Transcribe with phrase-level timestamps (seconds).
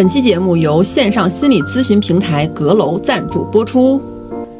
[0.00, 4.00] 本期节目由线上心理咨询平台阁楼赞助播出。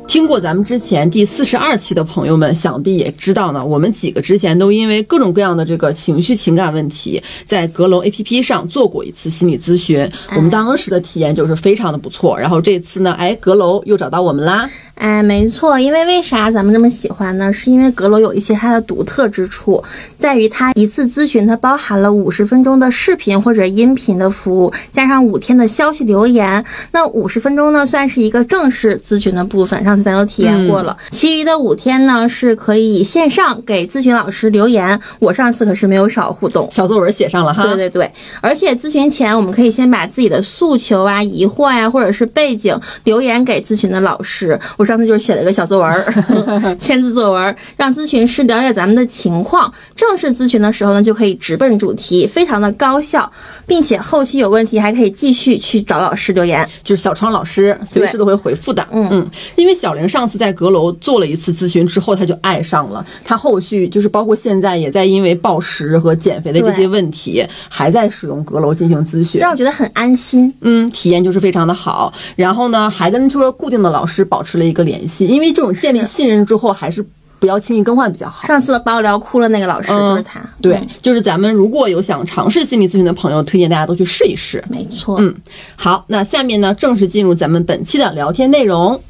[0.06, 3.64] 听过咱们之前第四十二期的朋友们，想必也知道呢。
[3.64, 10.06] 我们几个之前都因为各种各样的这个情绪情感问题，在阁楼 APP 上做过一次心理咨询。
[10.36, 12.38] 我们当时的体验就是非常的不错。
[12.38, 14.68] 然后这次呢，哎，阁楼又找到我们啦。
[15.00, 17.50] 哎，没错，因为为啥咱们这么喜欢呢？
[17.50, 19.82] 是因为阁楼有一些它的独特之处，
[20.18, 26.62] 在于它一次咨询它包含了五十分钟的视频或者音频的服务，加上五天的消息留言。
[26.92, 30.94] 那五十分钟呢，算是一个正式咨询的部分，上次咱都体验过了。
[31.10, 35.00] 其余的五天呢，是可以线上给咨询老师留言。
[35.18, 37.62] 我上次可是没有少互动，小作文写上了哈。
[37.62, 44.60] 对对对，而且咨询前我们可以先把自己的诉求啊、疑惑呀、或者是背景留言给咨询的老师。
[44.76, 49.72] 我上次就是写了一个小作文， 签字作文，让咨询师了解咱们的情况。
[49.94, 53.30] 正式咨询的时候呢，就可以直奔主题，非常的高效，
[53.68, 58.84] 并且后期有问题还可以继续去找老师留言，就是小窗老师随时都会回复的。
[58.90, 63.06] 嗯嗯，因为小玲上次在阁楼做了一次咨询之后，她就爱上了。
[63.24, 70.52] 她后续就是包括现在也在因为暴食和减肥的这些问题，还在使用阁楼进行咨询，让我觉得很安心。
[70.62, 72.12] 嗯，体验就是非常的好。
[72.34, 75.26] 然后呢，还跟就是固定的老师保持了一个联系。
[75.26, 77.04] 因为这种建立信任之后，还是
[77.38, 78.46] 不要轻易更换比较好。
[78.46, 84.62] 上次把我聊哭了那个老师就是他，对，就是咱们如果有想尝试心理咨询的朋友，推荐大家都去试一试。
[84.68, 85.34] 没错，嗯，
[85.76, 89.00] 好，那下面呢，正式进入咱们本期的聊天内容。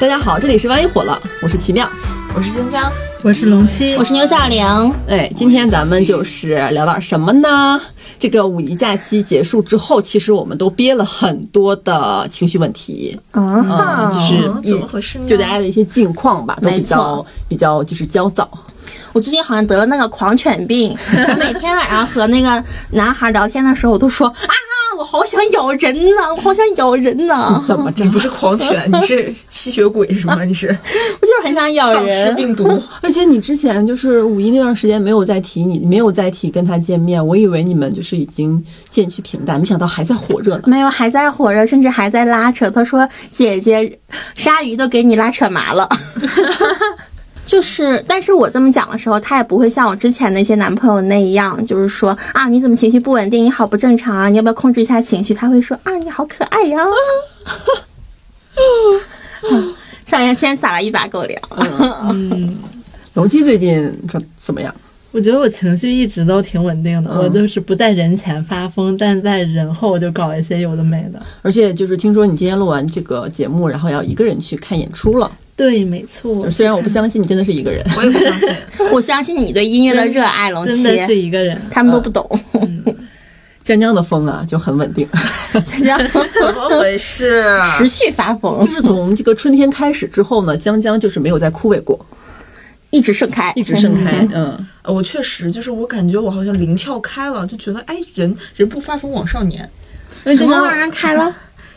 [0.00, 1.88] 大家好，这里是万一火了，我是奇妙，
[2.34, 2.90] 我是新疆，
[3.22, 4.64] 我是龙七，我是牛小玲。
[5.06, 7.80] 哎，今天咱们就是聊点什么呢？
[8.22, 13.64] 这个五一假期结束之后，其实我们都憋了很多的情绪问题，嗯，
[14.12, 15.26] 就是怎么回事呢？
[15.26, 18.48] 就大家的一些近况吧，都比较比较就是焦躁。
[19.12, 20.96] 我最近好像得了那个狂犬病，
[21.30, 22.62] 我每天晚上和那个
[22.92, 24.54] 男孩聊天的时候，我都说啊，
[24.96, 28.10] 我好想咬人呐， 我好想咬人呐，怎么着你？
[28.10, 30.42] 不是狂犬， 你是吸血鬼是吗？
[30.44, 32.34] 你是我就是很想咬丧尸人。
[32.36, 32.66] 病毒？
[33.00, 40.62] 而且你之前就是五一那段时间没有再提你，没有再提跟他见面，我以为你们就是已经渐趋平淡，没想到还在火热呢。
[40.66, 42.68] 没有，还在火热，甚至还在拉扯。
[42.70, 43.98] 他说：“姐姐，
[44.34, 45.88] 鲨鱼都给你拉扯麻了。”
[47.44, 53.44] 就是，但是我这么讲的时候，他也不会像我之前那些男朋友那样，就是说啊，你怎么情绪不稳定？
[53.44, 54.28] 你好不正常啊！
[54.28, 55.34] 你要不要控制一下情绪？
[55.34, 56.78] 他会说啊，你好可爱呀、
[59.50, 59.74] 嗯
[60.06, 61.40] 上面先撒了一把狗粮，
[62.12, 62.56] 嗯
[63.14, 64.74] 龙基最近这怎么样？
[65.10, 71.22] 我觉得我情绪一直都挺稳定的，嗯我就是不在人前发疯，但在人后就搞一些有的没的。
[71.42, 75.30] 而且就是听说你今天录完这个节目，然后要一个人去看演出了。
[75.54, 78.48] 对，没错，虽然我不相信你真的是一个人，我也不相信。
[78.90, 81.60] 我相信你对音乐的热爱，龙真的是，一个人。
[81.70, 82.28] 他们都不懂。
[83.62, 85.06] 江江的风啊就很稳定，
[85.64, 87.44] 江江怎么回事？
[87.78, 92.04] 持续发疯就，是从这个春天开始之后呢，江江就是没有再枯萎过，
[92.90, 94.26] 一直盛开，一直盛开。
[94.34, 99.70] 嗯，呃我确实就是，我感觉我好像灵窍开了，就觉得哎，人人不发疯枉少年，
[100.36, 101.32] 什么玩意儿开了？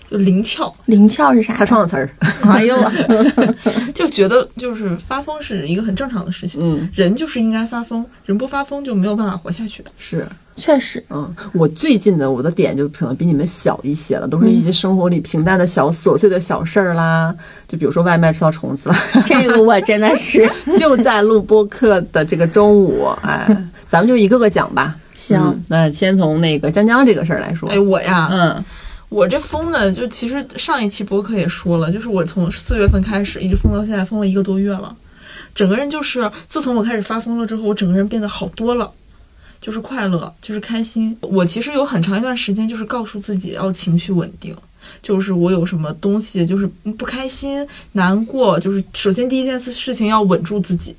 [0.10, 1.54] 就灵窍，灵窍是啥？
[1.56, 2.10] 他创的词儿。
[2.48, 3.54] 哎呦我，
[3.94, 6.62] 就觉得就是发疯是一个很正常的事情。
[6.62, 9.84] 嗯，人就是应该发疯，人不发疯就没有办法活下去。
[9.98, 10.26] 是。
[10.58, 17.36] 确实，嗯，我最近的我的点就可能比你们小一些了，都是一些生活里平淡的小琐碎的小事儿啦，
[17.68, 18.96] 就比如说外卖吃到虫子了，
[19.28, 20.50] 这个我真的是
[20.80, 23.46] 就在录播课的这个中午，哎，
[23.90, 24.96] 咱们就一个个讲吧。
[25.14, 28.64] 行嗯那先从那个江江这个事儿来说，哎，我呀，嗯
[29.16, 34.94] 我这疯呢，就其实上一期博客也说了，就是我从四月份开始一直疯到现在，疯了一个多月了。
[35.54, 38.92] 整个人就是自从我开始发疯了之后，我整个人变得好多了，
[39.62, 41.18] 就是快乐，就是开心。
[41.22, 44.54] 我其实有很长一段时间就是告诉自己要情绪稳定，
[45.02, 50.94] 就是我有什么东西就是不开心、难过，就是首先第一件事情要稳住自己。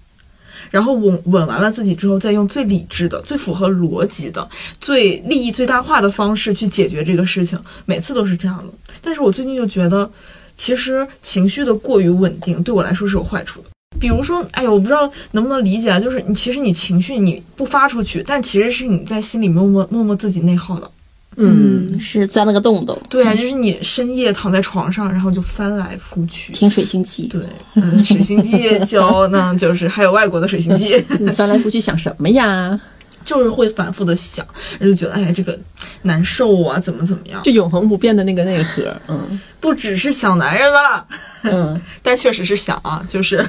[0.71, 4.49] 然后稳稳完了自己之后，再用最理智的、最符合逻辑的、
[4.81, 8.65] 最利益最大化的方式去解决这个事情，每次都是这样的。
[9.01, 10.11] 但是我最近就觉得，
[10.57, 13.69] 其实情绪的过于稳定对我来说是有坏处的。
[13.99, 20.91] 比如说，哎呦，我不知道能不能理解啊，就是你其实你情绪你不发出去，但其实是你在心里默默默默自己内耗的。
[21.37, 26.53] 嗯，是钻了个洞洞，对啊，就是你深夜躺在床上，然后就翻来覆去。
[26.53, 27.27] 听水星记。
[27.29, 27.41] 对，
[27.75, 31.05] 嗯，水星记教呢就是还有外国的水星记。
[31.21, 32.81] 你翻来覆去想什么呀？
[33.25, 34.47] 就是会反复的想，
[34.81, 35.59] 就觉得哎呀这个
[36.03, 41.07] 难受啊，怎么怎么样，就永恒不变的那个内核，嗯不只是想男人了，
[41.43, 43.45] 嗯 但确实是想啊，就是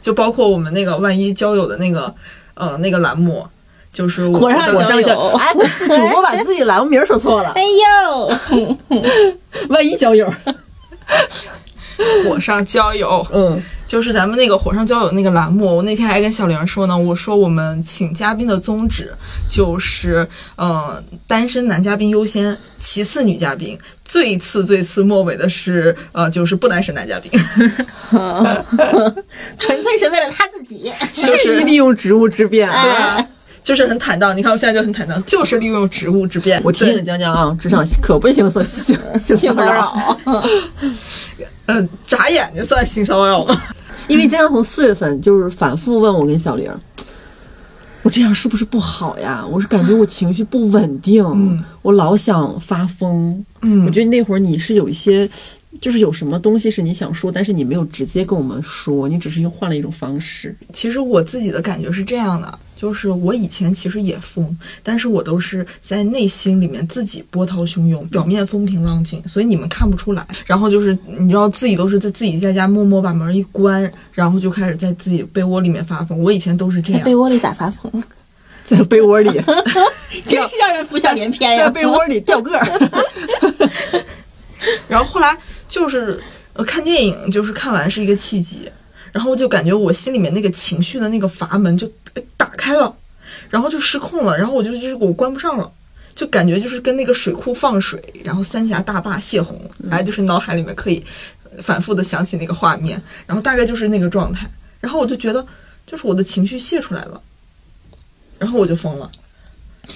[0.00, 2.14] 就包括我们那个万一交友的那个
[2.52, 3.46] 呃那个栏目，
[3.92, 5.52] 就是我火上的我上交友交哎，
[5.94, 8.32] 主播把自己栏目名说错了哎，呦，
[9.68, 10.32] 万一交友，
[12.24, 19.12] 火上浇油，嗯，就是咱们那个火上浇油那个栏目，我那天还跟小玲说呢，我说我们请嘉宾的宗旨
[19.48, 27.30] 就是，呃，单身男嘉宾优先，其次女嘉宾，最次最次末尾的是，呃，就是不单身男嘉宾，
[29.58, 30.90] 纯粹是为了他自己。
[31.12, 32.70] 就是利用职务之便。
[32.70, 33.28] 哎，
[33.62, 34.36] 就是很坦荡。
[34.36, 36.60] 你看我现在就很坦荡，就是利用职务之便。
[36.64, 40.44] 我提醒江江啊，职场可不行色性性性骚扰，扰，
[41.66, 43.60] 嗯，眨眼睛算性骚扰吗？
[44.08, 46.70] 因为江江从四月份就是反复问我跟小玲，
[48.02, 49.46] 我这样是不是不好呀？
[49.48, 51.24] 我是感觉我情绪不稳定，
[51.82, 53.44] 我老想发疯。
[53.62, 55.30] 嗯我觉得那会儿你是有一些，
[55.80, 60.54] 就是有什么东西是你想说，但是你没有直接跟我们说，你只是用换了一种方式。
[60.72, 70.26] 其实我自己的感觉是这样的，就是我以前其实也疯，但是我都是在内心里面自己波涛汹涌，表面风平浪静，所以你们看不出来。
[70.46, 76.18] 然后就是你知道自己都是在自己在家默默把门一关，然后就开始在自己被窝里面发疯。
[76.18, 78.02] 我以前都是这样被，窝里咋发疯？
[78.66, 79.30] 在被窝里，
[80.26, 81.70] 真是让人浮想联翩呀在！
[81.70, 82.90] 被窝里掉个儿。
[84.88, 85.38] 然后后来
[85.68, 86.20] 就是
[86.54, 88.68] 呃看电影，就是看完是一个契机，
[89.12, 92.92] 然后就感觉我心里面那个情绪的那个阀门就哎打开了，
[93.48, 95.70] 然后就失控了，然后我就就是我关不上了。
[96.14, 99.58] 就感觉就是跟那个水库放水，然后三峡大坝泄洪，
[99.90, 101.02] 哎，就是脑海里面可以
[101.62, 104.46] 反复的想起那个画面，然后大概就是那个状态，
[104.78, 105.44] 然后我就觉得
[105.86, 107.18] 就是我的情绪泄出来了，
[108.38, 109.10] 然后我就疯了。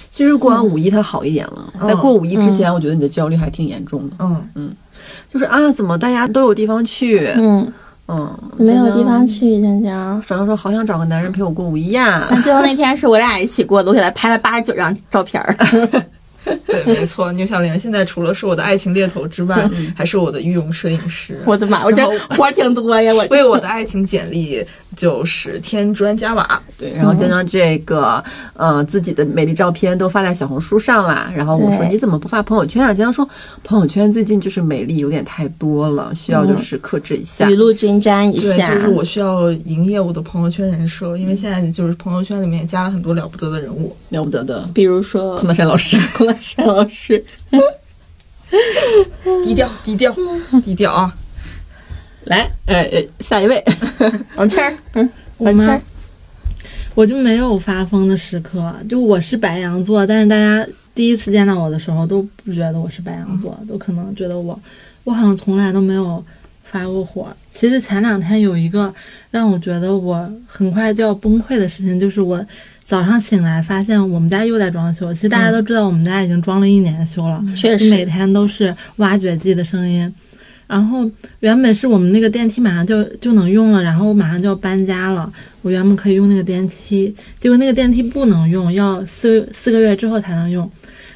[0.09, 4.15] 其实过完五一它好一点了，在过五一之前，我觉得你的焦虑还挺严重的。
[4.17, 4.75] 嗯嗯，
[5.31, 7.27] 就是啊，怎么大家都有地方去？
[7.37, 7.71] 嗯，
[8.07, 9.25] 嗯，没有地方。
[9.27, 10.21] 去，江江。
[10.27, 12.27] 小杨说好想找个男人陪我过五一呀。
[12.29, 15.55] 但最后那天是我俩一起过的，我给他拍了八十九张照片儿。
[16.65, 21.41] 对，没错，牛小玲现在除了是我的爱情猎头之外，还是我的御用摄影师。
[21.45, 23.13] 我的妈，我这活儿挺多呀！
[23.13, 24.65] 我这为我的爱情简历
[24.97, 26.61] 就是添砖加瓦。
[26.77, 28.21] 对，然后将将这个
[28.55, 31.31] 呃自己的美丽照片都发在小红书上啦。
[31.33, 32.87] 然后我说你怎么不发朋友圈啊？
[32.87, 33.27] 江江说
[33.63, 37.55] 朋友圈最近就是美丽有点太多了，需要就是克制一下雨。
[37.55, 43.95] 露均沾一下对，就是我需要营业我的朋友圈人设，因为现在就是朋友圈里面也加了很多了不得的人物。
[44.09, 45.97] 了不得的，比如说孔德山老师。
[46.17, 47.23] 孔乐山老师，
[49.43, 50.15] 低调，低调，
[50.65, 51.13] 低调啊！
[52.27, 53.63] 来，哎哎，下一位，
[54.35, 55.81] 王谦儿， 嗯，王谦儿，？
[56.93, 64.59] 我就没有发疯的时刻，就我是白羊座，但是大家第一次见到我的时候都不觉得我是白羊座，都可能觉得我，
[65.03, 66.23] 我好像从来都没有
[66.63, 67.27] 发过火。
[67.51, 68.93] 其实前两天有一个
[69.31, 72.43] 让我觉得我很快就要崩溃的事情，就是我
[72.83, 75.13] 早上醒来发现我们家又在装修。
[75.13, 80.11] 其实大家都知道我们家已经装了一年修了，确实每，天都是挖掘机的声音。
[80.67, 81.09] 然后
[81.39, 85.31] 原本是我们那个电梯马上就就能用了，然后我马上就要搬家了，
[85.61, 90.69] 我原本可以用那个电梯，结果那个电梯不能用，要四四个月之后才能用，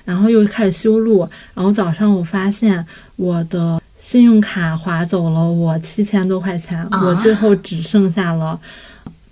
[0.06, 2.86] 然后又开始修路，然后早上我发现
[3.18, 8.60] 我的信用卡划走了我七千多块钱，啊我最后只剩下了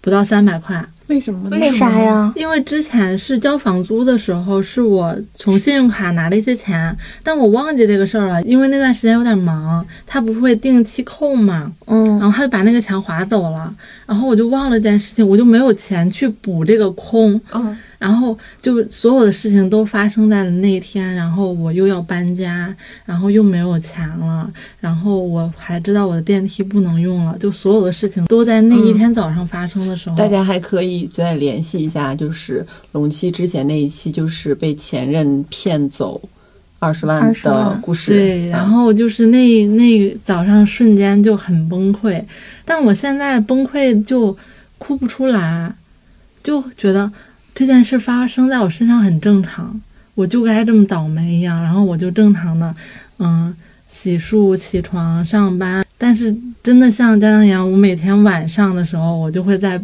[0.01, 0.85] 不到三百块。
[1.09, 1.49] 为什么？
[1.49, 2.31] 为啥呀？
[2.35, 13.73] 因为之前是交房租的时候，是我从信用卡拿了一些钱，但我忘记这个事儿了，因为那段时间有点忙，他不会定期扣嘛，嗯然后他就把那个钱划走了，
[14.05, 22.73] 然后我就忘了这件事情，我就没有钱去补这个空，嗯，然后就所有的事情都发生在了那一天，然后我又要搬家，
[23.05, 30.15] 然后又没有钱了，然后我还知道我的电梯不能用了，就所有的事情都在那一天早上发生的时候。
[30.15, 36.21] 大家还可以再联系一下，就是龙七之前那一期，就是被前任骗走
[36.79, 38.13] 二十万的故事。
[38.13, 42.23] 对，然啊后就是那那早上瞬间就很崩溃，
[42.63, 44.35] 但我现在崩溃就
[44.77, 45.73] 哭不出来，
[46.41, 47.11] 就觉得
[47.59, 49.77] 这件事发生在我身上很正常，
[50.15, 52.73] 我就该这么倒霉一样，然后我就正常的，
[53.17, 53.53] 嗯，
[53.89, 55.85] 洗漱、起床、上班。
[55.97, 59.77] 但是真的像家长一样，我每天晚上的时候，我就会在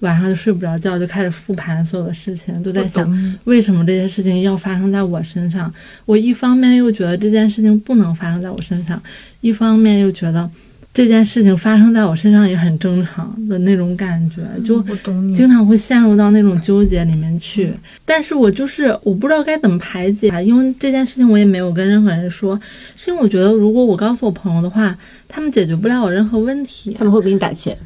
[0.00, 5.72] 晚上就睡不着觉，就开始复盘所有的事情，都在想为什么这些事情要发生在我身上。
[6.04, 9.00] 我一方面又觉得这件事情不能发生在我身上，
[9.40, 10.50] 一方面又觉得
[10.94, 15.34] 这件事情发生在我身上也很正常的那种感觉，就我懂你。
[15.34, 17.72] 经常会陷入到那种纠结里面去。
[18.04, 22.60] 但是我就是我不知道该怎么排解，因为这件事情我也没有跟任何人说，
[22.94, 24.94] 是因为我觉得如果我告诉我朋友的话，
[25.28, 26.90] 他们解决不了我任何问题。
[26.92, 27.76] 他们会给你打钱。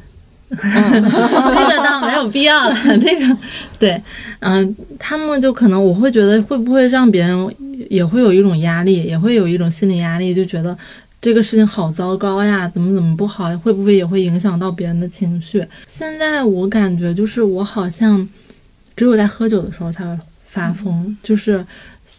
[0.49, 2.75] 那个倒没有必要了。
[3.03, 3.37] 那个
[3.77, 4.01] 对，
[4.39, 7.53] 嗯、他们就可能我会觉得会不会让别人
[7.89, 10.77] 也会有一种压力，也会有一种心理压力，就觉得
[11.21, 15.65] 这个事情好糟糕呀，怎么怎么不好，会不会也会影响到别人的情绪？
[15.87, 18.27] 现在我感觉就是我好像
[18.95, 21.65] 只有在喝酒的时候才会发疯，就是。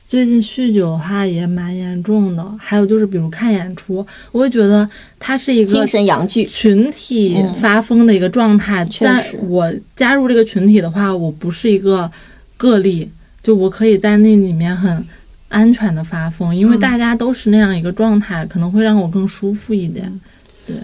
[0.06, 4.86] 最近酗酒的话也蛮严重的，还有就是比如看演出，我会觉得
[5.18, 6.44] 它是一个精神阳具。
[6.44, 8.86] 群体发疯的一个状态。
[9.00, 12.12] 但我加入这个群体的话，我不是一个
[12.58, 13.10] 个例，
[13.42, 15.02] 就我可以在那里面很
[15.48, 20.20] 安全的发疯，因为大家都是那样一个状态，可能会让我更舒服一点。
[20.66, 20.76] 对。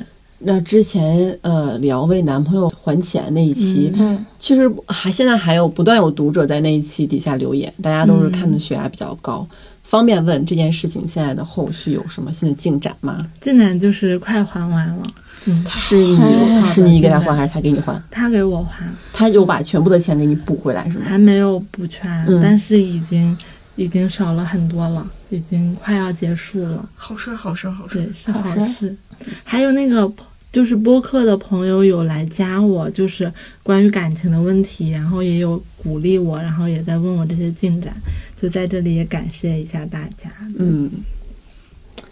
[0.46, 9.46] 那之前呃聊为男朋友还钱那一期，嗯，其实还现在还有不断有读者在那一期底下留言，大家都是看的血压比较高。
[9.82, 13.18] 方便问这件事情现在的后续有什么新的进展吗？
[13.40, 15.06] 进展就是快还完了，
[15.46, 18.02] 嗯，是你是你给他还还是他给你还？
[18.10, 21.06] 他给我还，他有把全部的钱给你补回来是吗？
[21.08, 22.38] 还没有补全，嗯。
[22.42, 23.34] 但是已经
[23.76, 26.88] 已经少了很多了，已经快要结束了。
[26.94, 28.02] 好事儿，好事儿，好事儿。
[28.04, 29.26] 对，是好事好。
[29.42, 30.10] 还有那个
[30.52, 37.92] 就是播客的朋友有来加我，就是关于感情的问题，然后也有鼓励我，然后也在问我这些进展，
[38.40, 40.30] 就在这里也感谢一下大家。
[40.56, 40.88] 嗯，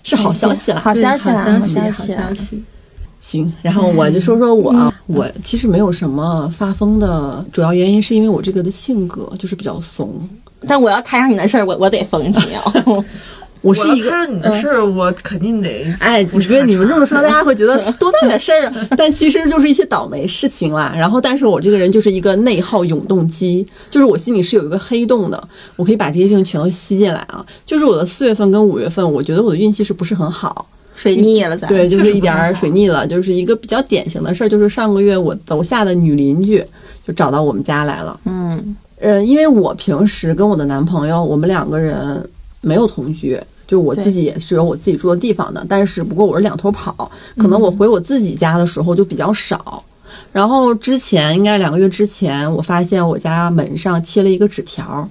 [0.02, 0.80] 是好消息了。
[0.80, 2.34] 好消息好消息，好消息啦消！
[2.34, 2.62] 息。
[3.20, 10.28] 行，然后我就说说我啊，我其实没有什么发疯的主要原因，是因为我这个的性格就是比较怂。
[10.66, 13.04] 但我要摊上你的事儿，我我得疯起哦。
[13.62, 18.74] 我是一个我要摊上你的事儿，我肯定得哎，我觉得你们这么说， 大家会觉得多大点事儿啊？
[18.98, 20.92] 但其实就是一些倒霉事情啦。
[20.96, 27.44] 然后，但是我这个人就是一个内耗永动机，就是我心里是有一个黑洞的，我可以把这些事情全都吸进来啊。
[27.64, 30.66] 就是我的四月份跟五月份，我觉得我的运气是不是很好？
[30.96, 31.68] 水逆了咱。
[31.68, 36.62] 对，就是一点儿水逆了，就是一个比较典型的事儿，就是上个月我楼下的女邻居
[37.06, 38.18] 就找到我们家来了。
[38.24, 42.24] 嗯，呃，因为我平时跟我的男朋友，我们两个人
[42.60, 49.82] 没有同居，就我自己也是有我自己住的地方的，但是不过我是两头跑，可能我回我自己家的时候就比较少。
[50.30, 55.08] 然后之前应该两个月之前，我发现我家门上贴了一个纸条，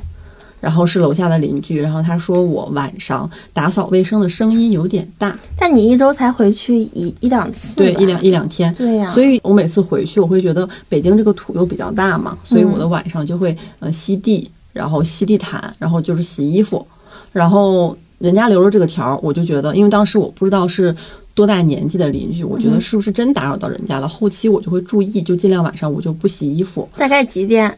[0.62, 8.72] 然后是楼下的邻居，然后他说我晚上打扫卫生的声音有点大，但你一周才回去一一两次，对，一两一两天。
[8.76, 16.86] 对呀、所以我每次回去，我会觉得北京这个土又比较大嘛，所以我的晚上就会呃吸地，然后吸地毯，然后就是洗衣服，
[17.32, 20.96] 然后人家留着这个条儿，我就觉得，因为当时我不知道是
[21.34, 26.88] 多大年纪的邻居，我觉得是不是真打扰到人家了，后期我就会注意，就尽量晚上我就不洗衣服。
[26.98, 27.76] 大概几点？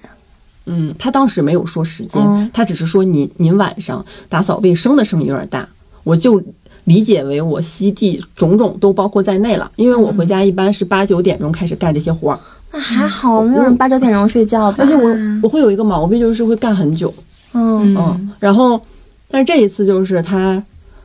[0.66, 2.50] 嗯，他当时没有说时间，嗯。
[2.54, 5.68] 他只是说您您晚上打扫卫生的声音有点大，
[6.04, 6.42] 我就
[6.86, 12.40] 理解为我吸地种种都包括在内了，因为我回家一般是八九点钟开始干这些活儿。
[12.72, 14.78] 那还好，没有人八九点钟睡觉吧？
[14.80, 17.14] 而且我我会有一个毛病，就是会干很久，
[17.54, 17.96] 嗯。
[17.96, 18.82] 嗯，然后，
[19.30, 20.64] 但是这一次就是他，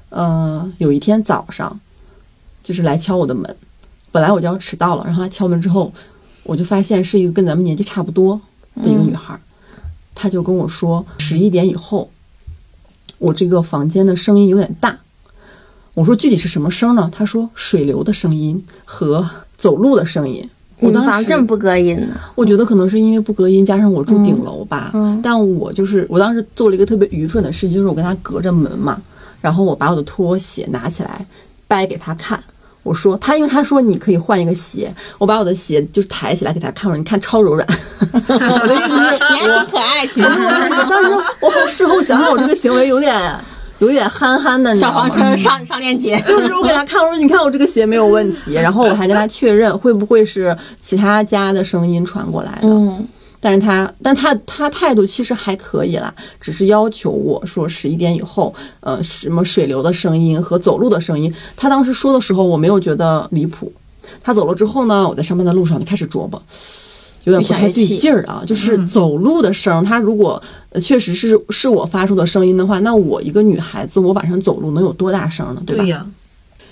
[0.09, 1.79] 呃，有一天早上，
[2.63, 3.55] 就是来敲我的门，
[4.11, 5.93] 本来我就要迟到了，然后他敲门之后，
[6.45, 8.41] 我就发现是一个跟咱们年纪差不多
[8.83, 9.41] 的一个女孩儿，
[10.21, 12.11] 她就跟我说十一点以后，
[13.19, 14.99] 我这个房间的声音有点大，
[15.95, 17.09] 我说具体是什么声呢？
[17.15, 19.25] 他说水流的声音和
[19.57, 20.45] 走路的声音。
[20.81, 22.17] 我你当时房真不隔音呢。
[22.35, 24.91] 我觉得可能是因为不隔音，加上我住顶楼吧。
[24.95, 29.01] 嗯但我就是我当时做了一个特别愚蠢的事情，就是我跟他隔着门嘛，
[29.41, 31.25] 然后我把我的拖鞋拿起来
[31.69, 32.43] 掰给他看。
[32.83, 37.67] 我说他，因为他说你可以换一个鞋，我把我的鞋就是抬起来给他看，我说你看超柔软。
[38.11, 40.27] 我的意思是，你还挺可爱，其实。
[40.27, 43.39] 我当时我事后想想，我这个行为有点
[43.81, 52.69] 有点憨憨的，小黄车上上链接，就是我给他看，我说你看我这个鞋没有问题，然后我还跟他确认会不会是其他家的声音传过来的。
[52.69, 53.07] 嗯，
[53.41, 61.33] 但是他，但他他态度其实还可以啦，只是要求我说十一点以后，呃，什么水流的声音和走路的声音。
[61.57, 63.73] 他当时说的时候，我没有觉得离谱。
[64.23, 66.43] 他走了之后呢，我在上班的路上就开始琢磨，
[67.25, 68.43] 有点不太对劲儿啊。
[68.45, 75.63] 就是走路的声，他如果呃确实是是我发出的声音的话，那我一个女孩子，我晚上走路能有多大声呢？
[75.65, 75.85] 对吧？
[75.85, 76.05] 对呀，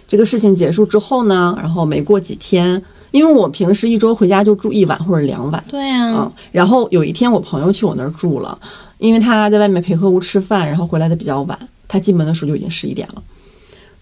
[0.08, 2.82] 这个事情结束之后呢，然后没过几天，
[3.16, 5.64] 因为我平时一周回家就住一晚或者两晚。
[5.70, 8.58] 对呀、嗯，然后有一天我朋友去我那儿住了，
[8.98, 11.58] 因为他在外面陪客户吃饭，然后回来的比较晚，
[11.88, 13.22] 他进门的时候就已经十一点了。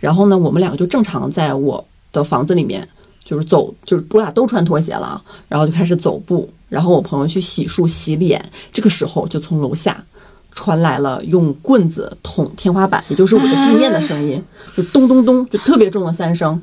[0.01, 2.87] 然后呢，我们两个就正常在我的房子里面，
[3.25, 6.51] 就是走，就是我俩都穿拖鞋了啊，然后就开始走步。
[6.69, 10.05] 然后我朋友去洗漱洗脸，这个时候就从楼下
[10.51, 14.43] 传来了用棍子捅天花板，也就是我的地面的声音，
[14.77, 16.61] 就咚咚咚，就特别重的三声。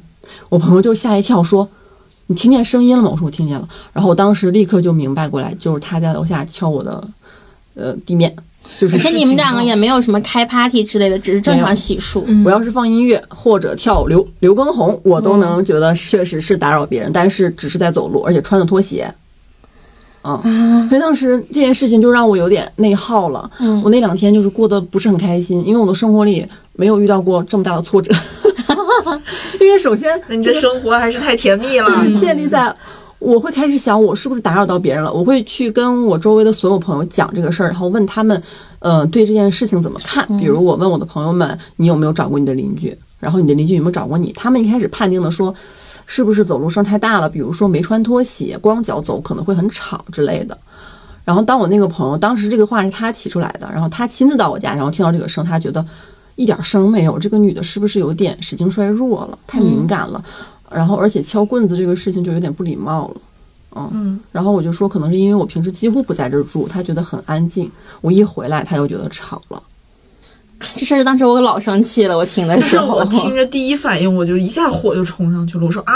[0.50, 1.66] 我朋友就吓一跳说。
[2.32, 7.06] 你听见声音了吗？”我说：“我听见了。”然后我当时立刻就明白过来，就是他在楼下敲我的
[7.76, 8.34] 呃地面，
[8.80, 12.24] 就是而且你们两个也没有什么开 party 之类的，只是正常洗漱。
[12.28, 19.14] 嗯我要是放音乐或者跳刘刘畊宏，我都能觉得确实是打扰别人，但是只是在走路，而且穿着拖鞋。
[20.24, 23.50] 嗯，所以当时这件事情就让我有点内耗了。
[23.60, 28.14] 嗯我那两天就是过得不是很开心，因为我的生活里没有遇到过这么大的挫折。
[29.60, 31.88] 因为首先，你这生活还是太甜蜜了。
[31.88, 32.74] 就是建立在
[33.20, 35.12] 我会开始想，我是不是打扰到别人了？
[35.12, 38.42] 我会去跟我周围的所有朋友讲这个事儿，然后问他们，
[38.80, 40.26] 呃，对这件事情怎么看？
[40.40, 42.96] 比如我问我的朋友们，你有没有找过你的邻居？
[43.20, 44.34] 然后你的邻居有没有找过你？
[44.36, 45.54] 他们一开始判定的说，
[46.14, 47.30] 是不是走路声太大了？
[47.30, 50.58] 比如说没穿拖鞋，光脚走可能会很吵之类的。
[51.24, 55.86] 然后当我那个朋友，当时这个话是他提出来的，然后他亲自到我家，然后听到这个声，他觉得
[56.36, 60.22] 一点声没有，这个女的是不是有点神经衰弱了，太敏感了？
[60.70, 63.22] 然后而且敲棍子这个事情就有点不礼貌了。
[63.94, 67.72] 嗯，然后我就说，可能是因为我平时几乎不在这儿住，他觉得很安静。
[68.02, 69.64] 我一回来，他又觉得吵了。
[70.76, 73.06] 这事儿当时我老生气了，我听的但是时候我。
[73.06, 75.66] 听着第一反应，我就一下火就冲上去了。
[75.66, 75.94] 我说啊，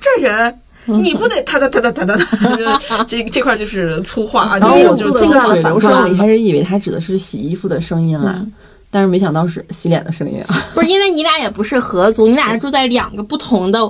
[0.00, 0.58] 这人。
[0.86, 8.46] 你不得哒哒哒哒哒哒哒，这这块就是粗话，然后我就我这个是大的反水流声，我差一开始以为他指的是洗衣服的声音了，
[8.90, 10.54] 但是没想到是洗脸的声音啊。
[10.74, 13.80] 不是因为你俩也不是合租，你俩是住在两个不同的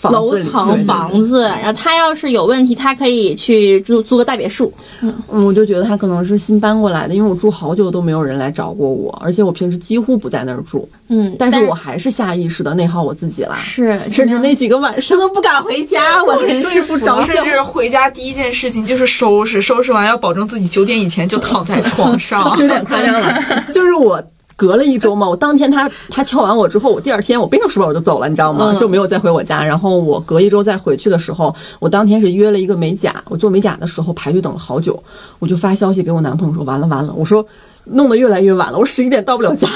[0.00, 4.72] 房楼层房子，然后他要是有问题，他可以去租租个大别墅。
[5.02, 22.48] 嗯，我就觉得他可能是新搬过来的，因为我住好久都没有人来找过我，而且我平时几乎不在那儿住，嗯，但是我还是下意识的内耗我自己啦，是甚至那几个晚上都不敢回家，我真是不着甚至回家第一件事情就是收拾，收拾完要保证自己九点以前就躺在床上。
[22.56, 24.22] 九点夸张了，就是我。
[24.60, 28.72] 隔了一周嘛，我当天他他敲完我之后，我第二天我背上书包我就走了，你知道吗？
[28.72, 29.64] 嗯就没有再回我家。
[29.64, 35.02] 然后我隔一周再回去的时候，我当天是约了一个美甲，我做美甲的时候排队等了好久，
[35.38, 37.42] 我就发消息给我男朋友说完了完了，我说
[37.84, 39.66] 弄得越来越晚了，我十一点到不了家。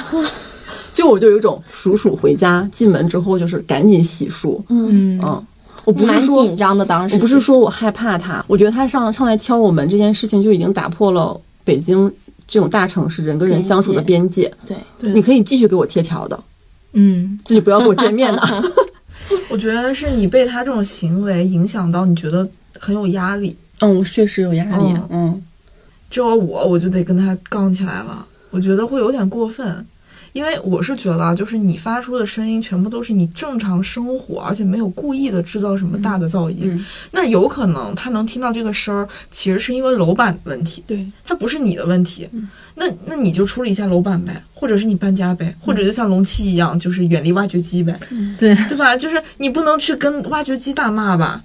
[0.93, 5.45] 就我就有一种鼠鼠回家，进门之后就是赶紧洗漱，嗯嗯，
[5.87, 6.85] 我不是说紧张的。
[6.85, 12.13] 当时我不是说我害怕他，我觉得他上上来敲我门这件事情就已经打破了北京
[12.47, 14.53] 这种大城市人跟人相处的边界。
[14.67, 16.45] 对，对你可以继续给我贴条的，
[16.93, 18.65] 嗯，自己不要跟我见面的。
[19.49, 23.57] 我觉得是你被他这种行为影响到，你觉得很有压力。
[23.81, 24.85] 嗯，我确实有压力。
[24.87, 25.43] 嗯嗯，
[26.11, 28.27] 这要我，我就得跟他杠起来了。
[28.51, 29.85] 我觉得会有点过分，
[30.35, 36.63] 因为我是觉得啊，就是你发出的声音全部都是你正常生活，而且没有故意的制造什么大的噪音。
[36.65, 42.29] 嗯那有可能他能听到这个声儿，其实是因为楼板的问题，对，它不是你的问题。
[42.75, 47.97] 那那你就处理一下楼板呗，或者是你搬家呗，或者就像龙七一样，就是远离挖掘机呗，
[48.37, 48.97] 对，对吧？
[48.97, 51.41] 就是你不能去跟挖掘机大骂吧。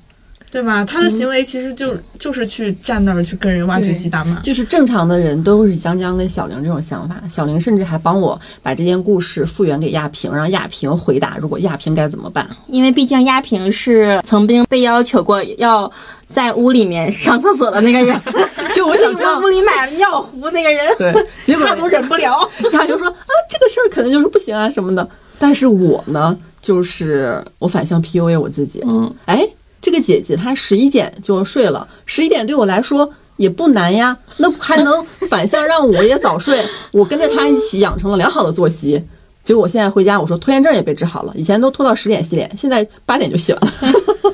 [0.52, 0.84] 对吧？
[0.84, 4.40] 他的行为其实就、就是去站那儿去跟人挖掘机大骂。
[4.40, 7.22] 就是正常的人都是江江跟小玲这种想法。
[7.30, 12.48] 小玲甚至还帮我把这件故事复原给亚萍，让亚萍回答，如果亚萍该怎么办。
[12.68, 15.92] 因为毕竟亚萍是曾经被要求过要
[16.30, 18.20] 在屋里面上厕所的那个人，
[18.74, 21.14] 就我想知道屋，里买了尿壶那个人，对，
[21.46, 22.40] 结果他都忍不了。
[22.74, 25.08] 亚萍说啊，这个事儿肯定就是不行啊什么的。
[25.38, 28.84] 但是我呢，就是我反向 PUA 我自己。
[28.86, 29.48] 嗯，哎，
[29.82, 39.02] 这个姐姐她十一点就睡了，十一点对我来说也不难呀，那还能反向让我也早睡， 我跟着她一起养成了良好的作息。
[39.44, 43.74] 结果我现在回家，我说拖延症也被治好了，以前都拖到十点洗脸，现在八点就洗完了。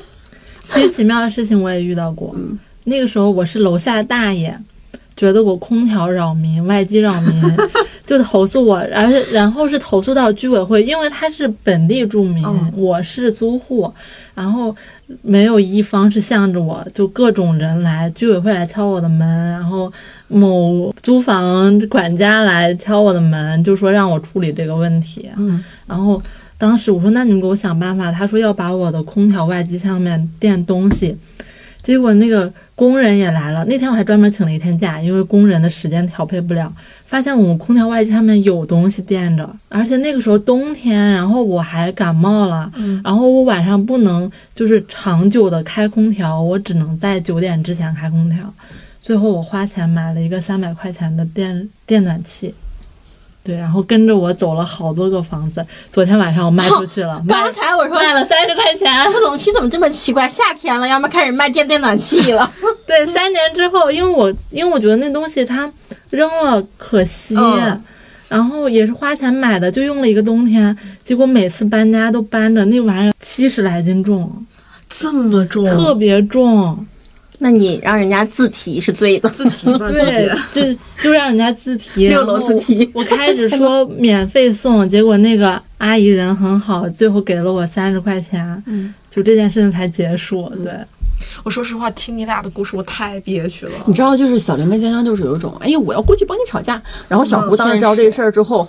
[0.62, 2.32] 其实奇妙的事情我也遇到过。
[2.36, 4.56] 嗯那个时候我是楼下大爷，
[5.16, 7.42] 觉得我空调扰民、外机扰民，
[8.06, 13.90] 就投诉我，而且然后是投诉到居委会，因为他是本地住民，嗯我是租户，
[14.34, 14.76] 然后
[15.22, 19.90] 没有一方是向着我，就各种人来，居委会来敲我的门，然后
[20.28, 25.28] 某租房管家来敲我的门，就说让我处理这个问题。
[25.36, 26.22] 嗯，然后
[26.58, 31.16] 当时我说那你们给我想办法，他说要把我的空调外机上面垫东西，
[31.86, 36.74] 结果那个工人也来了，那天我还专门请了一天假，因为工人的时间调配不了，
[37.06, 48.52] 发现我们空调外机上面有东西垫着，而且那个时候冬天，然后我还感冒了，嗯然后我晚上不能就是长久的开空调，我只能在九点之前开空调，
[49.00, 52.52] 最后我花钱买了一个三百块钱的电电暖气。
[53.46, 55.64] 对，然后跟着我走了好多个房子。
[55.88, 58.92] 昨天晚上我卖出去了，卖 刚才我说卖了三十块钱。
[59.12, 60.28] 这冷气怎么这么奇怪？
[60.28, 62.52] 夏天了，要么开始卖电电暖气了。
[62.84, 65.72] 对，三年之后，因为我因为我觉得那东西它
[66.10, 67.80] 扔了可惜，嗯
[68.28, 74.44] 然后也是花钱买的，就用了一个冬天，结果每次搬家都搬着那玩意儿七十来斤重。
[74.88, 76.84] 这么重，特别重。
[77.38, 80.62] 那你让人家自提是对的，自提吧，对。，就
[81.02, 90.50] 就让人家自提， 六楼自提我开始说免费送， 结果那个阿姨人很好，最后给了我三十块钱，嗯，就这件事情才结束。
[90.64, 90.72] 对，
[91.44, 93.72] 我说实话，听你俩的故事，我太憋屈了。
[93.86, 96.80] 你知道，就是小林跟江江就是有一种，哎呀，我要过去帮你吵架。
[97.08, 98.66] 然后小胡嗯当时知道这事儿之后，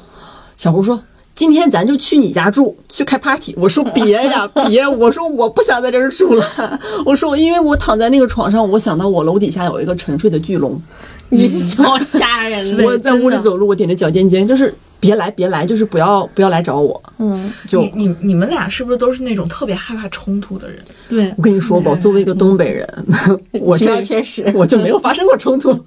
[0.58, 1.02] 小胡说。
[1.38, 3.54] 今天咱就去你家住，去开 party。
[3.58, 4.86] 我说 别呀，别！
[4.88, 6.80] 我说我不想在这儿住了。
[7.06, 10.82] 我说，因为我躺在那个床上，我想到我楼底下有一个沉睡的巨龙，
[11.30, 12.84] 你超吓人的。
[12.84, 17.00] 我在屋里走路，我踮着脚尖尖，就是别来，别来，就是不要不要来找我。
[17.20, 20.80] 嗯，就你你你们俩是不是都是那种特别害怕冲突的人？
[21.08, 23.06] 对我跟你说吧，作为一个东北人，
[23.62, 25.80] 我这确实我就没有发生过冲突。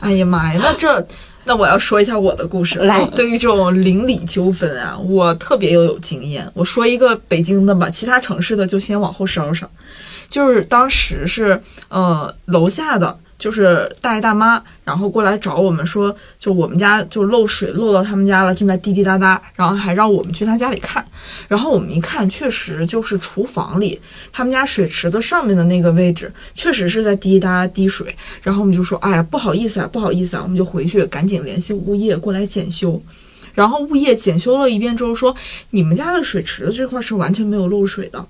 [0.00, 1.06] 哎呀妈呀，那这
[1.44, 2.78] 那我要说一下我的故事。
[2.78, 6.50] 来对于这种邻里纠纷啊，我特别又有经验。
[6.54, 9.68] 我说一个北京的吧，其他城市的就先往后稍稍。
[10.28, 21.03] 就是当时是呃楼下的就是大爷大妈，然后过来找我们说，就我们家就漏水漏到他们家了，正在滴滴答答，然后还让我们去他家里看。
[21.48, 24.00] 然后我们一看，确实就是厨房里
[24.32, 28.14] 他们家水池子上面的那个位置，确实是在滴答答滴水。
[28.42, 33.00] 然后我们就说，哎呀，不好意思啊，不好意思啊，我们就回去赶紧联系物业过来检修。
[33.54, 35.34] 然后物业检修了一遍之后说，
[35.70, 38.26] 你们家的水池子这块是完全没有漏水的。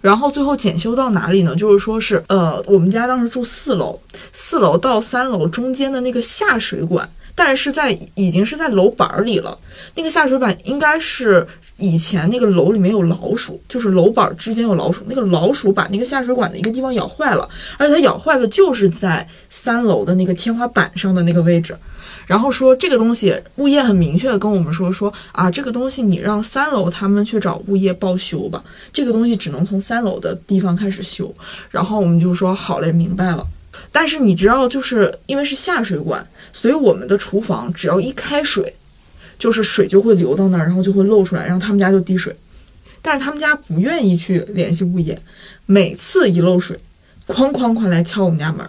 [0.00, 1.56] 然后最后检修到哪里呢？
[1.56, 3.98] 就是说是呃，我们家当时住四楼，
[4.32, 7.08] 四楼到三楼中间的那个下水管，
[7.38, 9.56] 但是在已经是在楼板里了。
[9.94, 11.46] 那个下水板应该是
[11.76, 21.76] 以前那个楼里面有老鼠，就是楼板之间有老鼠，那个老鼠把那个下水管的一个地方咬坏了，而且它咬坏的就是在三楼的那个天花板上的那个位置。
[22.26, 31.32] 然后说这个东西，物业很明确的跟我们说说啊，这个东西你让三楼他们去找物业报修吧，这个东西只能从三楼的地方开始修。
[31.70, 33.46] 然后我们就说好嘞，明白了。
[33.92, 38.74] 但是你知道，就是因为是下水管，所以我们的厨房只要一开水，
[39.38, 42.34] 就是水就会流到那儿，然后就会漏出来，然后他们家就滴水。
[43.00, 45.18] 但是他们家不愿意去联系物业，
[45.66, 46.78] 每次一漏水，
[47.28, 48.68] 哐哐哐来敲我们家门。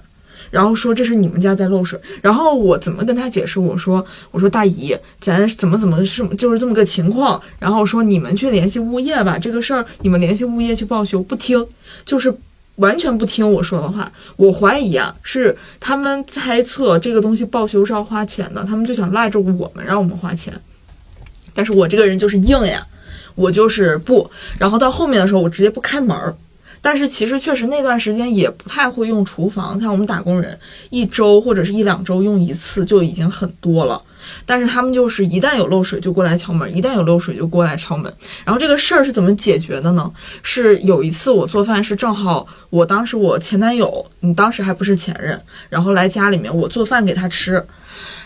[0.52, 3.60] 然后说这是你们家在漏水，然后我怎么跟他解释？
[3.60, 7.40] 我说我说大姨，咱怎么怎么是就是这么个情况。
[7.60, 11.64] 然后说你们去联系物业吧，这个事儿你们联系物业去报修，不听，
[12.04, 12.34] 就是
[12.80, 14.12] 完全不听我说的话。
[14.36, 20.54] 我怀疑啊，是他们猜测这个东西报修是要花钱的，他们就想赖着我们让我们花钱。
[21.54, 22.86] 但是我这个人就是硬呀，
[23.36, 24.30] 我就是不。
[24.58, 26.36] 然后到后面的时候，我直接不开门儿。
[26.82, 30.58] 但是其实确实那段时间也不太会用厨房，像我们打工人
[30.90, 34.02] 一周或者是一两周用一次就已经很多了。
[34.46, 38.12] 但是他们就是一旦有漏水就过来敲门，一旦有漏水就过来敲门。
[38.46, 40.12] 然后这个事儿是怎么解决的呢？
[40.44, 45.40] 是有一次我做饭是正好我当时我前男友，你当时还不是前任，
[45.70, 47.64] 然后来家里面我做饭给他吃，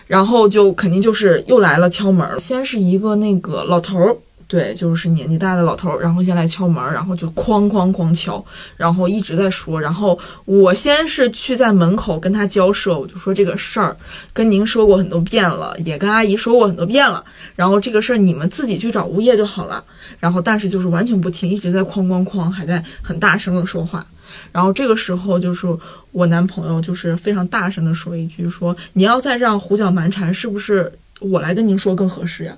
[0.08, 4.16] 然后就肯定就是又来了敲门，先是一个那个老头儿。
[4.54, 8.46] 对，就是年纪大的老头，然后先来敲门，然后就哐哐哐敲，
[8.78, 13.98] 然后一直在说，然后我先是去在门口跟他交涉，我就说这个事儿
[14.32, 19.84] 跟您说过很多遍了，也跟阿姨说过很多遍了，然后这个事儿你们自己去找物业就好了，
[20.20, 24.06] 然后但是就是完全不听，一直在哐哐哐，还在很大声的说话，
[24.52, 25.66] 然后这个时候就是
[26.12, 32.56] 我男朋友就是非常大声的说一句说你要再这样胡搅蛮缠，是不是我来跟您说更合适呀？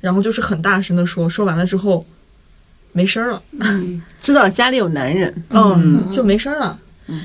[0.00, 2.04] 然后就是很大声的说，说完了之后，
[2.92, 3.42] 没声儿了，
[4.20, 6.78] 知道家里有男人，嗯，就没声儿了，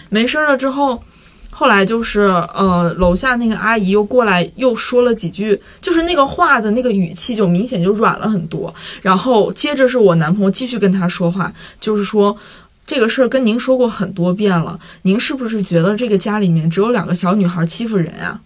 [0.09, 1.01] 没声儿了之后，
[1.49, 2.21] 后来就是
[2.53, 8.73] 呃，楼下那个阿姨又过来又说了几句，就是那个话的那个语气就明显就软了很多。
[9.01, 12.37] 然后接着是我男朋友继续跟他说话，就是说。
[12.83, 18.41] 这个事儿跟您说过很多遍了，您是不是觉得这个家里面只有两个小女孩欺负人啊？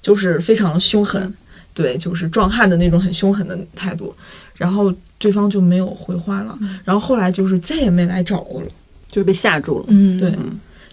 [0.00, 1.34] 就是非常凶狠，
[1.74, 4.14] 对，就是壮汉的那种很凶狠的态度。
[4.54, 8.68] 然后对方就没有回话了，然后后来就是再也没来找过了。
[9.08, 9.86] 就是被吓住了。
[9.88, 10.32] 嗯，对，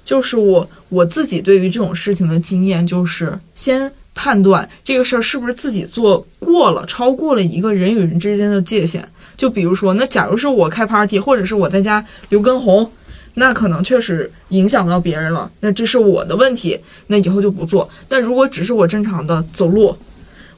[0.03, 9.07] 就是我我自己对于这种事情的经验，就是先判断这个事儿是不是自己做过了，超过了一个人与人之间的界限。
[9.35, 12.91] 就比如说，那假如是我开 party，或者是我在家留根红，
[13.35, 17.87] 那可能确实影响到别人了，那这是我的问题，那以后就不做。
[18.07, 19.95] 但如果只是我正常的走路，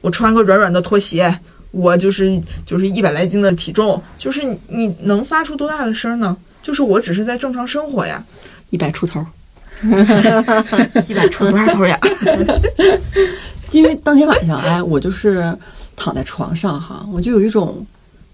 [0.00, 1.32] 我穿个软软的拖鞋，
[1.70, 6.36] 我就是就是一百来斤的体重，就是你你能发出多大的声呢？
[6.62, 8.22] 就是我只是在正常生活呀，
[8.68, 9.24] 一百出头，
[11.08, 11.98] 一百出多少头呀？
[13.72, 15.56] 因为当天晚上，哎，我就是
[15.96, 17.74] 躺在床上哈，我就有一种，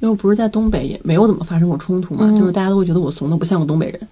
[0.01, 4.09] 因为我不是在东北，也没有怎么发生过冲突嘛，就是大家都会觉得我怂的不像个东北人，